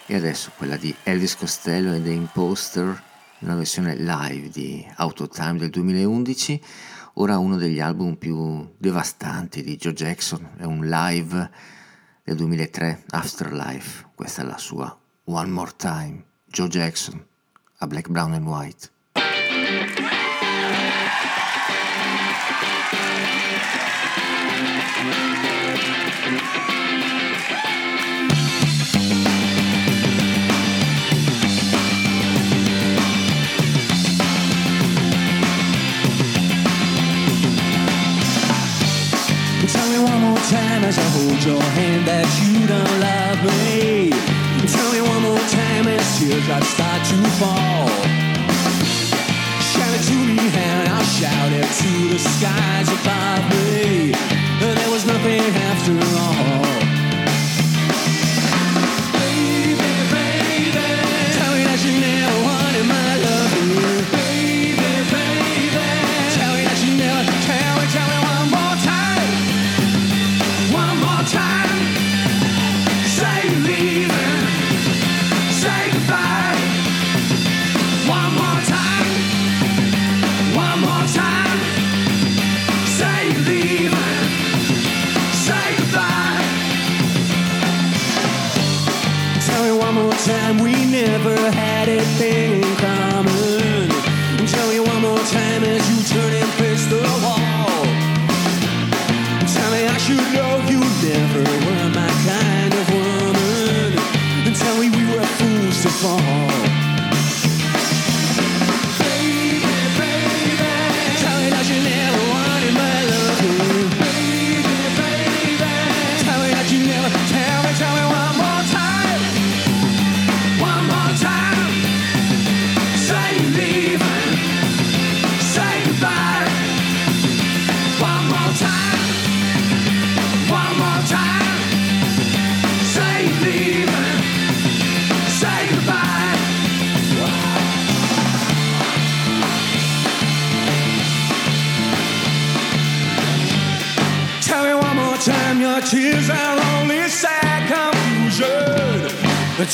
e 0.08 0.16
adesso 0.16 0.52
quella 0.58 0.76
di 0.76 0.94
Elvis 1.04 1.38
Costello 1.38 1.94
e 1.94 2.02
The 2.02 2.10
Imposter, 2.10 3.04
una 3.42 3.54
versione 3.54 3.96
live 3.96 4.50
di 4.50 4.84
Out 4.98 5.30
Time 5.30 5.60
del 5.60 5.70
2011, 5.70 6.60
ora 7.14 7.38
uno 7.38 7.58
degli 7.58 7.80
album 7.80 8.16
più 8.16 8.68
devastanti 8.76 9.62
di 9.62 9.76
Joe 9.76 9.94
Jackson, 9.94 10.50
è 10.58 10.64
un 10.64 10.88
live 10.88 11.52
del 12.24 12.36
2003, 12.36 13.04
Afterlife, 13.10 14.08
questa 14.16 14.42
è 14.42 14.46
la 14.46 14.58
sua 14.58 14.98
One 15.26 15.52
More 15.52 15.74
Time, 15.76 16.24
Joe 16.48 16.68
Jackson 16.68 17.24
a 17.78 17.86
Black, 17.86 18.10
Brown 18.10 18.34
and 18.34 18.48
White. 18.48 18.93
Tell 39.68 39.90
me 39.90 40.00
one 40.00 40.22
more 40.22 40.38
time 40.38 40.84
as 40.84 40.98
I 40.98 41.02
hold 41.14 41.44
your 41.44 41.62
hand 41.62 42.08
that 42.08 42.26
you 42.42 42.68
don't 42.68 43.00
love 43.00 43.40
me. 43.46 44.10
Tell 44.68 44.92
me 44.92 45.02
one 45.02 45.22
more 45.22 45.46
time 45.50 45.88
as 45.88 46.22
start 46.64 47.06
to 47.06 47.18
fall. 47.40 47.88
Shout 49.72 49.94
it 49.98 50.04
to 50.10 50.18
I'll 50.90 51.04
shout 51.04 51.52
it 51.52 51.68
to 51.82 51.92
the 52.10 52.20
skies 52.20 52.90
above 52.90 53.44
me. 53.52 54.43
There 54.64 54.92
was 54.92 55.06
nothing 55.06 55.42
after 55.42 55.92
all. 56.18 56.93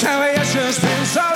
Retaliation's 0.01 0.79
been 0.79 1.05
so 1.05 1.28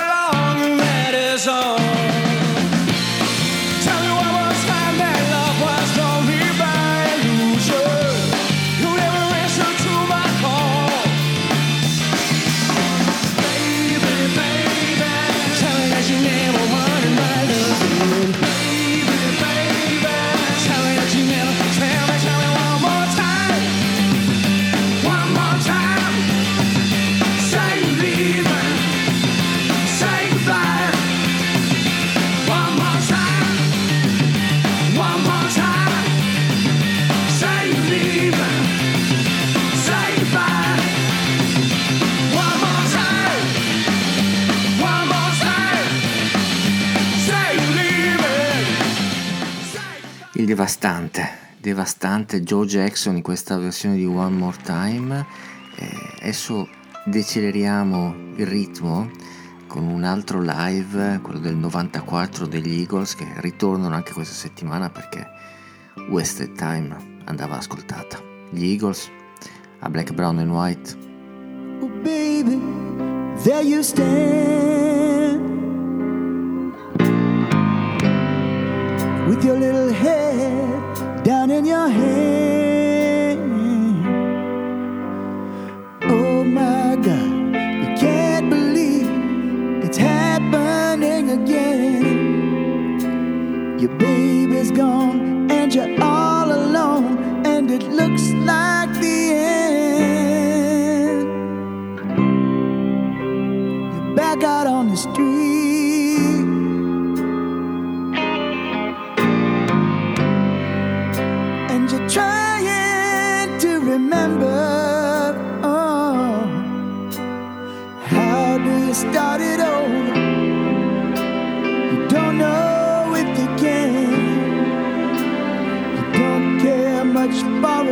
devastante, 50.64 51.28
devastante 51.60 52.42
Joe 52.42 52.64
Jackson 52.64 53.16
in 53.16 53.22
questa 53.22 53.58
versione 53.58 53.96
di 53.96 54.06
One 54.06 54.34
More 54.34 54.56
Time. 54.62 55.26
Eh, 55.76 56.16
adesso 56.22 56.66
deceleriamo 57.04 58.32
il 58.36 58.46
ritmo 58.46 59.10
con 59.66 59.84
un 59.86 60.04
altro 60.04 60.40
live, 60.40 61.20
quello 61.22 61.38
del 61.38 61.54
94 61.54 62.46
degli 62.46 62.78
Eagles, 62.78 63.14
che 63.14 63.26
ritornano 63.36 63.94
anche 63.94 64.14
questa 64.14 64.32
settimana 64.32 64.88
perché 64.88 65.28
Wasted 66.08 66.54
Time 66.54 66.96
andava 67.26 67.58
ascoltata. 67.58 68.18
Gli 68.48 68.64
Eagles 68.64 69.10
a 69.80 69.90
Black, 69.90 70.14
Brown 70.14 70.38
and 70.38 70.50
White. 70.50 70.96
Oh 71.82 71.90
baby, 72.02 72.58
there 73.42 73.62
you 73.62 73.82
stand. 73.82 75.13
with 79.26 79.42
your 79.44 79.58
little 79.58 79.90
head 79.92 81.24
down 81.24 81.50
in 81.50 81.64
your 81.64 81.88
hand. 81.88 83.40
Oh 86.02 86.44
my 86.44 86.96
God, 86.96 87.32
you 87.82 87.94
can't 87.96 88.50
believe 88.50 89.08
it's 89.82 89.96
happening 89.96 91.30
again. 91.30 92.04
Your 93.78 93.96
baby's 93.96 94.70
gone 94.70 95.50
and 95.50 95.74
you're 95.74 96.02
all 96.02 96.52
alone, 96.52 97.46
and 97.46 97.70
it 97.70 97.82
looks 97.84 98.32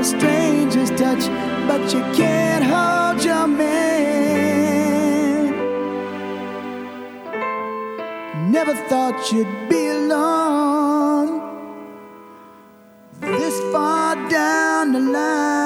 Strangest 0.03 0.20
stranger's 0.20 0.90
touch, 1.00 1.28
but 1.68 1.94
you 1.94 2.00
can't 2.12 2.64
hold 2.64 3.24
your 3.24 3.46
man. 3.46 3.92
Never 8.50 8.74
thought 8.88 9.30
you'd 9.30 9.68
be 9.68 9.86
alone 9.86 11.40
this 13.20 13.61
far 13.72 14.16
down 14.28 14.92
the 14.92 14.98
line. 14.98 15.61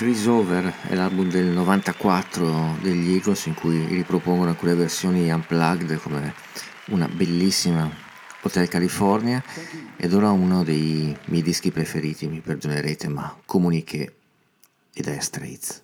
Freeze 0.00 0.30
Over 0.30 0.74
è 0.88 0.94
l'album 0.94 1.28
del 1.28 1.44
94 1.44 2.78
degli 2.80 3.12
Eagles 3.12 3.44
in 3.44 3.52
cui 3.52 3.84
ripropongono 3.84 4.48
alcune 4.48 4.74
versioni 4.74 5.30
unplugged 5.30 5.94
come 6.00 6.32
una 6.86 7.06
bellissima 7.06 7.86
Hotel 8.40 8.66
California 8.68 9.44
ed 9.98 10.14
ora 10.14 10.30
uno 10.30 10.64
dei 10.64 11.14
miei 11.26 11.42
dischi 11.42 11.70
preferiti, 11.70 12.28
mi 12.28 12.40
perdonerete, 12.40 13.08
ma 13.08 13.36
comuniche 13.44 14.14
ed 14.94 15.06
è 15.06 15.20
Straits. 15.20 15.82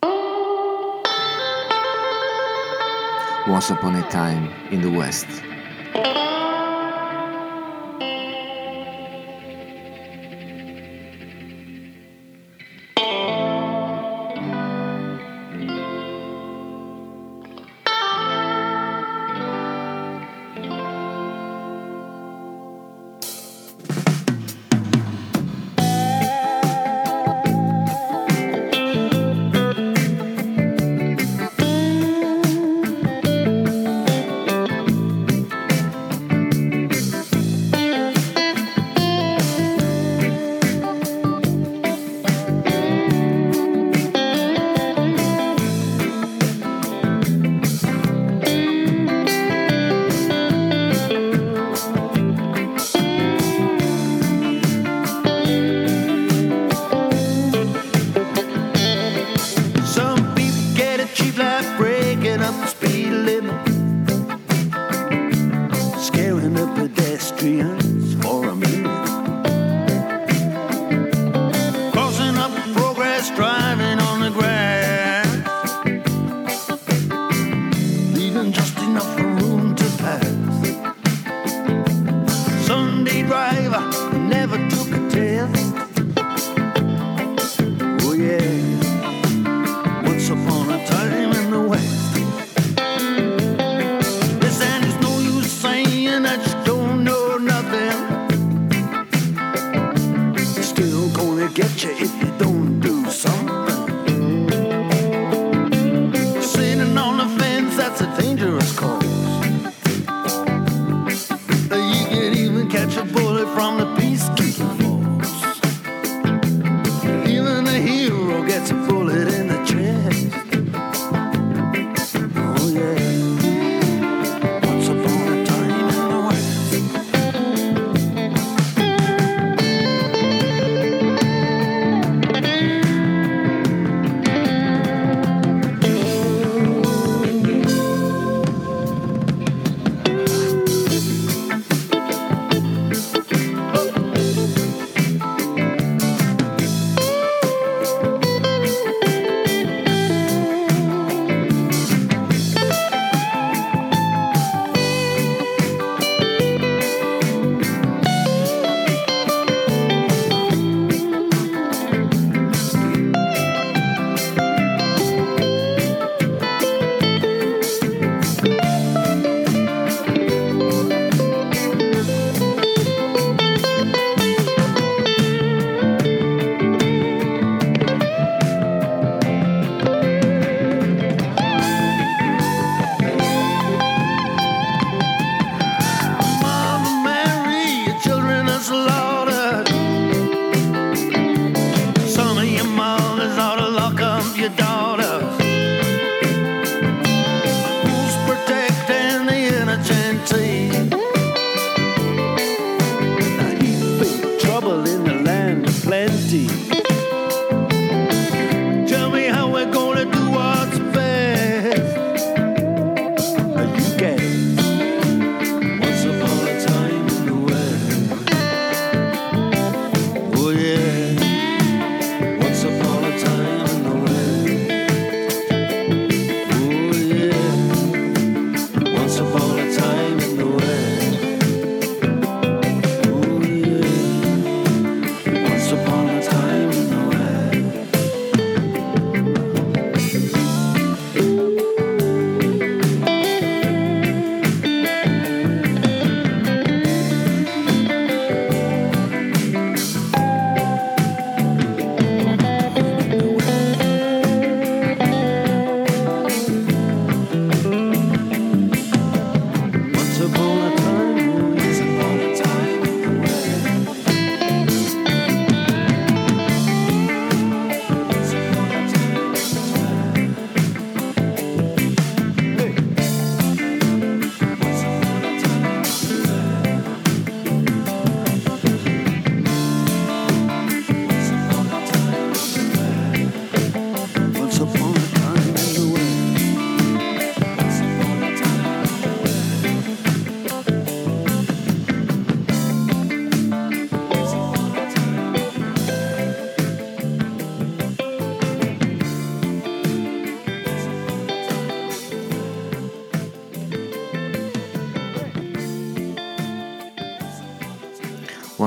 Once 3.45 3.71
Upon 3.71 3.97
a 3.97 4.03
Time 4.05 4.51
in 4.71 4.81
the 4.81 4.87
West. 4.87 5.27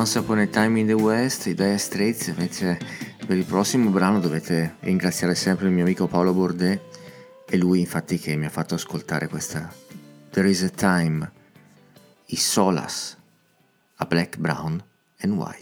Once 0.09 0.25
Upon 0.25 0.39
a 0.39 0.47
Time 0.47 0.79
in 0.79 0.87
the 0.87 0.93
West, 0.93 1.45
i 1.45 1.53
Dire 1.53 1.77
Straits, 1.77 2.29
invece 2.29 2.79
per 3.27 3.37
il 3.37 3.45
prossimo 3.45 3.91
brano 3.91 4.19
dovete 4.19 4.77
ringraziare 4.79 5.35
sempre 5.35 5.67
il 5.67 5.71
mio 5.71 5.83
amico 5.83 6.07
Paolo 6.07 6.33
Bordet, 6.33 6.81
è 7.45 7.55
lui 7.55 7.81
infatti 7.81 8.17
che 8.17 8.35
mi 8.35 8.45
ha 8.45 8.49
fatto 8.49 8.73
ascoltare 8.73 9.27
questa 9.27 9.71
There 10.31 10.49
is 10.49 10.63
a 10.63 10.69
Time, 10.69 11.31
i 12.25 12.35
Solas, 12.37 13.15
a 13.97 14.05
Black, 14.05 14.37
Brown 14.37 14.83
and 15.19 15.33
White. 15.33 15.58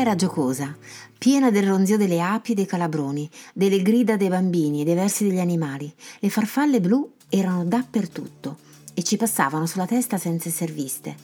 Era 0.00 0.14
giocosa, 0.14 0.74
piena 1.18 1.50
del 1.50 1.66
ronzio 1.66 1.98
delle 1.98 2.22
api 2.22 2.52
e 2.52 2.54
dei 2.54 2.64
calabroni, 2.64 3.28
delle 3.52 3.82
grida 3.82 4.16
dei 4.16 4.28
bambini 4.28 4.80
e 4.80 4.84
dei 4.84 4.94
versi 4.94 5.26
degli 5.26 5.38
animali. 5.38 5.92
Le 6.20 6.30
farfalle 6.30 6.80
blu 6.80 7.12
erano 7.28 7.66
dappertutto 7.66 8.56
e 8.94 9.02
ci 9.02 9.18
passavano 9.18 9.66
sulla 9.66 9.84
testa 9.84 10.16
senza 10.16 10.48
esser 10.48 10.72
viste. 10.72 11.14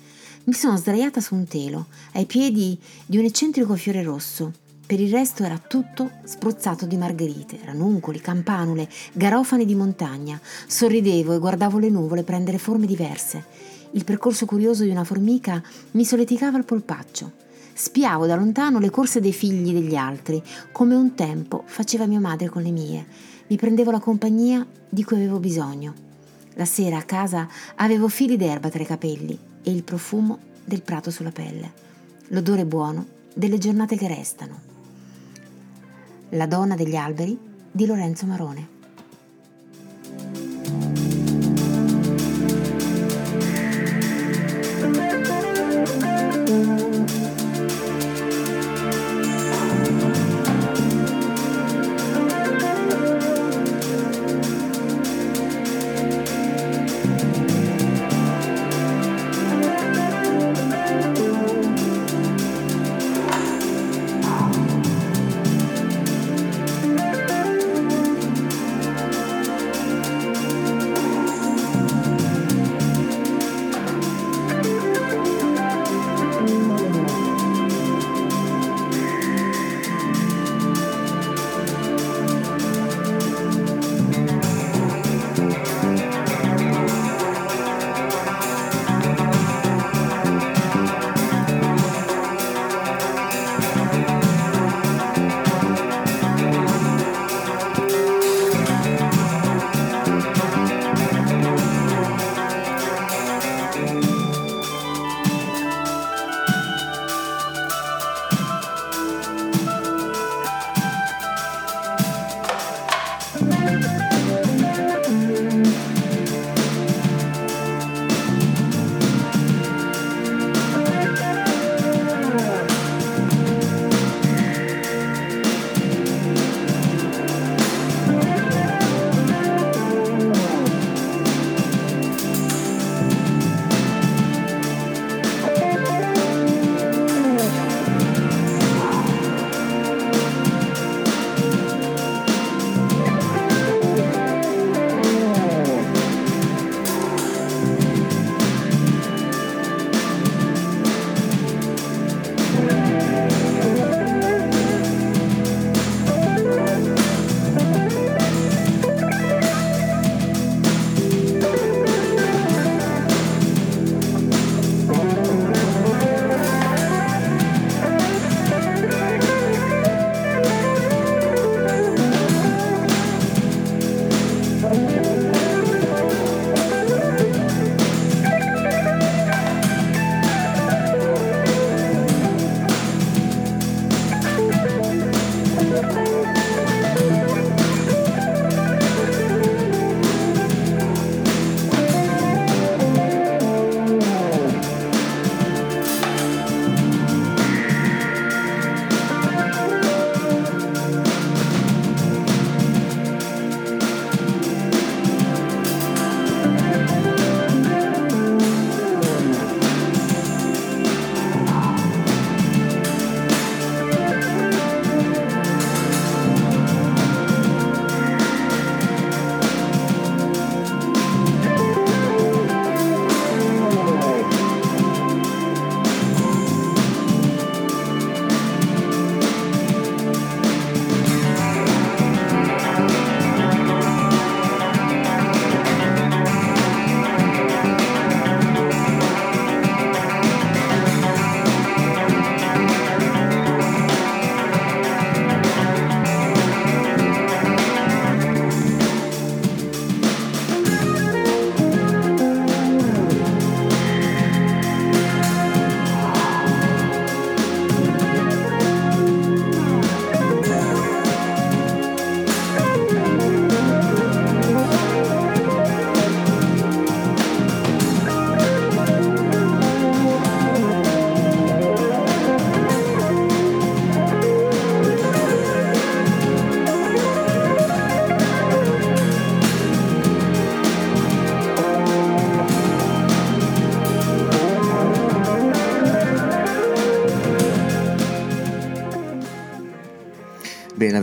Mi 0.44 0.52
sono 0.52 0.76
sdraiata 0.76 1.22
su 1.22 1.34
un 1.34 1.46
telo, 1.46 1.86
ai 2.12 2.26
piedi 2.26 2.78
di 3.06 3.16
un 3.16 3.24
eccentrico 3.24 3.74
fiore 3.76 4.02
rosso. 4.02 4.52
Per 4.84 5.00
il 5.00 5.10
resto 5.10 5.42
era 5.42 5.58
tutto 5.58 6.10
spruzzato 6.24 6.84
di 6.84 6.98
margherite, 6.98 7.58
ranuncoli, 7.64 8.20
campanule, 8.20 8.90
garofani 9.14 9.64
di 9.64 9.74
montagna. 9.74 10.38
Sorridevo 10.66 11.32
e 11.32 11.38
guardavo 11.38 11.78
le 11.78 11.88
nuvole 11.88 12.24
prendere 12.24 12.58
forme 12.58 12.84
diverse. 12.84 13.42
Il 13.92 14.04
percorso 14.04 14.44
curioso 14.44 14.84
di 14.84 14.90
una 14.90 15.04
formica 15.04 15.62
mi 15.92 16.04
solleticava 16.04 16.58
il 16.58 16.64
polpaccio. 16.66 17.44
Spiavo 17.78 18.24
da 18.24 18.36
lontano 18.36 18.78
le 18.78 18.88
corse 18.88 19.20
dei 19.20 19.34
figli 19.34 19.70
degli 19.70 19.96
altri, 19.96 20.42
come 20.72 20.94
un 20.94 21.14
tempo 21.14 21.62
faceva 21.66 22.06
mia 22.06 22.18
madre 22.18 22.48
con 22.48 22.62
le 22.62 22.70
mie. 22.70 23.04
Mi 23.48 23.56
prendevo 23.56 23.90
la 23.90 23.98
compagnia 23.98 24.66
di 24.88 25.04
cui 25.04 25.16
avevo 25.16 25.38
bisogno. 25.38 25.92
La 26.54 26.64
sera 26.64 26.96
a 26.96 27.02
casa 27.02 27.46
avevo 27.74 28.08
fili 28.08 28.38
d'erba 28.38 28.70
tra 28.70 28.82
i 28.82 28.86
capelli 28.86 29.38
e 29.62 29.70
il 29.70 29.82
profumo 29.82 30.38
del 30.64 30.80
prato 30.80 31.10
sulla 31.10 31.30
pelle, 31.30 31.70
l'odore 32.28 32.64
buono 32.64 33.04
delle 33.34 33.58
giornate 33.58 33.94
che 33.94 34.08
restano. 34.08 34.58
La 36.30 36.46
donna 36.46 36.76
degli 36.76 36.96
alberi 36.96 37.38
di 37.70 37.84
Lorenzo 37.84 38.24
Marone. 38.24 38.75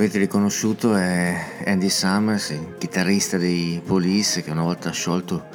Avete 0.03 0.19
riconosciuto 0.19 0.95
è 0.95 1.63
Andy 1.65 1.88
Summers, 1.88 2.49
il 2.49 2.75
chitarrista 2.77 3.38
dei 3.38 3.81
Police 3.81 4.43
che 4.43 4.51
una 4.51 4.63
volta 4.63 4.91
sciolto 4.91 5.45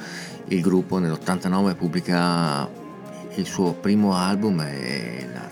il 0.47 0.59
gruppo 0.61 0.97
nell'89 0.97 1.75
pubblica 1.75 2.67
il 3.35 3.45
suo 3.45 3.73
primo 3.73 4.15
album 4.15 4.61
e 4.61 5.29
la, 5.31 5.47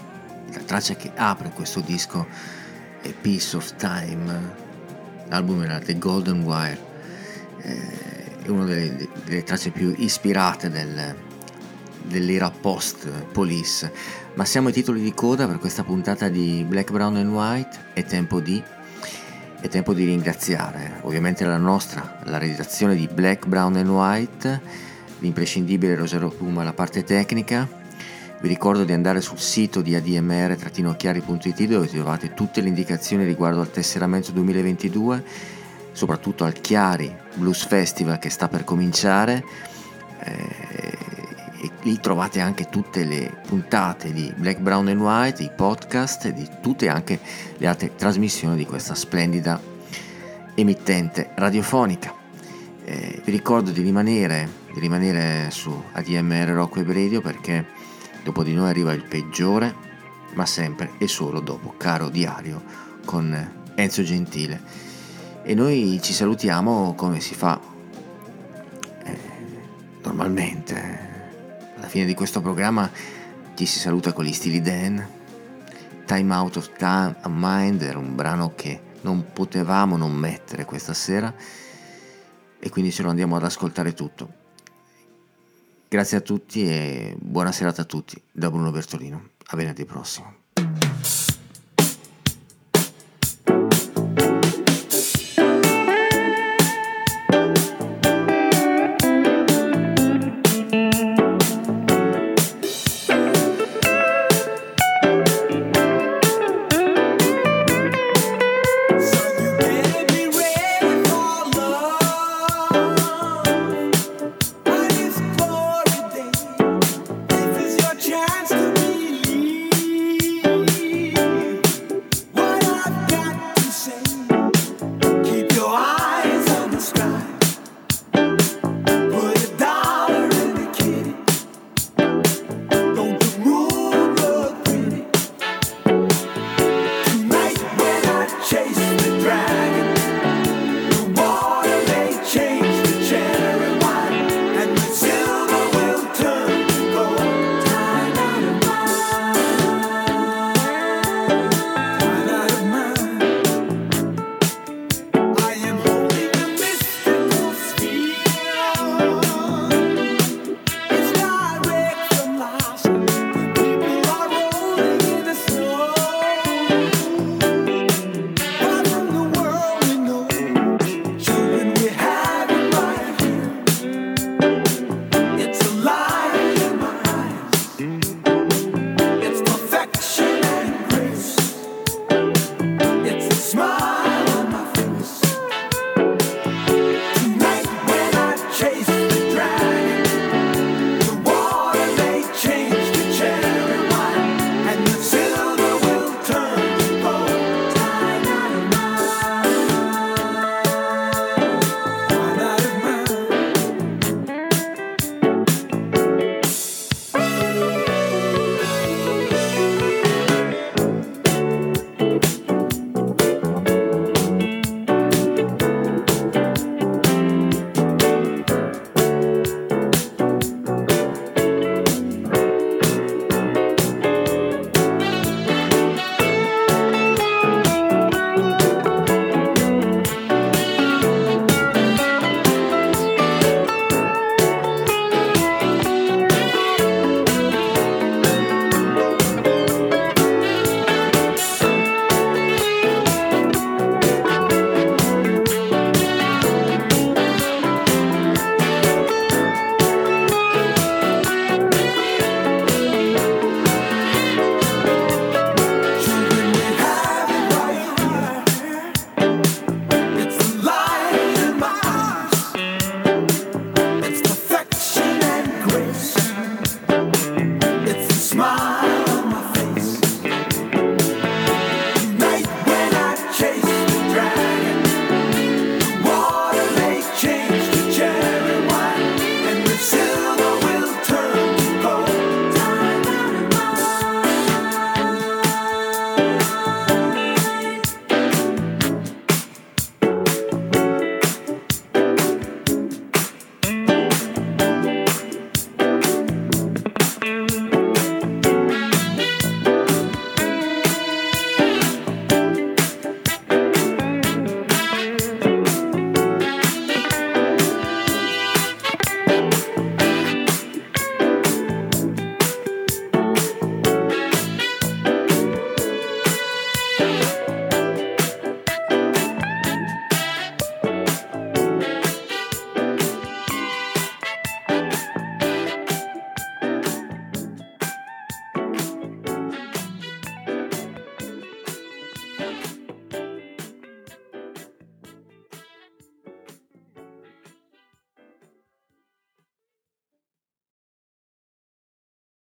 la 0.51 0.59
traccia 0.61 0.95
che 0.95 1.11
apre 1.13 1.51
questo 1.51 1.81
disco 1.81 2.25
è 2.99 3.13
Piece 3.13 3.55
of 3.55 3.75
Time, 3.75 4.55
l'album 5.27 5.61
era 5.61 5.77
The 5.77 5.99
Golden 5.99 6.41
Wire, 6.41 6.79
eh, 7.61 8.41
è 8.41 8.47
una 8.47 8.65
delle, 8.65 9.09
delle 9.25 9.43
tracce 9.43 9.69
più 9.69 9.93
ispirate 9.95 10.71
del, 10.71 11.15
dell'era 12.01 12.49
post 12.49 13.07
Police. 13.31 13.91
Ma 14.33 14.43
siamo 14.43 14.69
ai 14.69 14.73
titoli 14.73 15.01
di 15.01 15.13
coda 15.13 15.45
per 15.45 15.59
questa 15.59 15.83
puntata 15.83 16.29
di 16.29 16.65
Black, 16.67 16.91
Brown 16.91 17.15
and 17.15 17.31
White. 17.31 17.77
È 17.93 18.03
tempo 18.03 18.39
di. 18.39 18.63
È 19.59 19.67
tempo 19.69 19.93
di 19.93 20.05
ringraziare 20.05 20.99
ovviamente 21.01 21.43
la 21.43 21.57
nostra, 21.57 22.19
la 22.25 22.37
redazione 22.37 22.95
di 22.95 23.09
Black, 23.11 23.47
Brown 23.47 23.75
and 23.75 23.89
White, 23.89 24.61
l'imprescindibile 25.19 25.95
Rosario 25.95 26.29
Puma, 26.29 26.63
la 26.63 26.73
parte 26.73 27.03
tecnica. 27.03 27.67
Vi 28.39 28.47
ricordo 28.47 28.83
di 28.83 28.93
andare 28.93 29.19
sul 29.19 29.39
sito 29.39 29.81
di 29.81 29.95
admr-chiari.it 29.95 31.63
dove 31.63 31.87
trovate 31.87 32.35
tutte 32.35 32.61
le 32.61 32.67
indicazioni 32.67 33.25
riguardo 33.25 33.59
al 33.59 33.71
tesseramento 33.71 34.31
2022, 34.31 35.23
soprattutto 35.91 36.43
al 36.43 36.53
Chiari 36.53 37.11
Blues 37.33 37.65
Festival 37.65 38.19
che 38.19 38.29
sta 38.29 38.47
per 38.47 38.63
cominciare. 38.63 39.43
Eh, 40.19 40.96
lì 41.87 42.01
trovate 42.01 42.41
anche 42.41 42.67
tutte 42.67 43.05
le 43.05 43.41
puntate 43.47 44.11
di 44.11 44.33
Black, 44.35 44.59
Brown 44.59 44.89
and 44.89 44.99
White, 44.99 45.41
i 45.41 45.49
podcast 45.55 46.25
e 46.25 46.33
di 46.33 46.45
tutte 46.61 46.89
anche 46.89 47.17
le 47.55 47.65
altre 47.65 47.95
trasmissioni 47.95 48.57
di 48.57 48.65
questa 48.65 48.93
splendida 48.93 49.57
emittente 50.53 51.29
radiofonica. 51.35 52.13
Eh, 52.83 53.21
vi 53.23 53.31
ricordo 53.31 53.71
di 53.71 53.81
rimanere, 53.81 54.49
di 54.73 54.81
rimanere 54.81 55.49
su 55.49 55.81
ADMR 55.93 56.49
Rock 56.49 56.75
Web 56.75 56.91
Radio 56.91 57.21
perché 57.21 57.65
dopo 58.21 58.43
di 58.43 58.53
noi 58.53 58.67
arriva 58.67 58.91
il 58.91 59.05
peggiore, 59.05 59.73
ma 60.33 60.45
sempre 60.45 60.91
e 60.97 61.07
solo 61.07 61.39
dopo 61.39 61.73
Caro 61.77 62.09
Diario 62.09 62.63
con 63.05 63.69
Enzo 63.75 64.03
Gentile. 64.03 64.61
E 65.41 65.53
noi 65.53 66.01
ci 66.03 66.11
salutiamo 66.11 66.95
come 66.95 67.21
si 67.21 67.33
fa 67.33 67.57
eh, 69.05 69.17
normalmente 70.03 71.06
alla 71.87 71.95
fine 71.95 72.05
di 72.05 72.13
questo 72.13 72.41
programma 72.41 72.91
ci 73.55 73.65
si 73.65 73.79
saluta 73.79 74.11
con 74.11 74.25
gli 74.25 74.33
stili 74.33 74.61
Dan. 74.61 75.07
Time 76.05 76.35
Out 76.35 76.57
of 76.57 76.71
Time 76.77 77.15
a 77.21 77.29
Mind 77.29 77.81
era 77.81 77.97
un 77.97 78.13
brano 78.13 78.53
che 78.55 78.81
non 79.01 79.31
potevamo 79.31 79.95
non 79.95 80.11
mettere 80.11 80.65
questa 80.65 80.93
sera 80.93 81.33
e 82.59 82.69
quindi 82.69 82.91
ce 82.91 83.03
lo 83.03 83.09
andiamo 83.09 83.37
ad 83.37 83.43
ascoltare 83.43 83.93
tutto. 83.93 84.33
Grazie 85.87 86.17
a 86.17 86.21
tutti 86.21 86.67
e 86.69 87.15
buona 87.17 87.53
serata 87.53 87.83
a 87.83 87.85
tutti 87.85 88.21
da 88.33 88.49
Bruno 88.49 88.71
Bertolino. 88.71 89.29
A 89.47 89.55
venerdì 89.55 89.85
prossimo. 89.85 90.35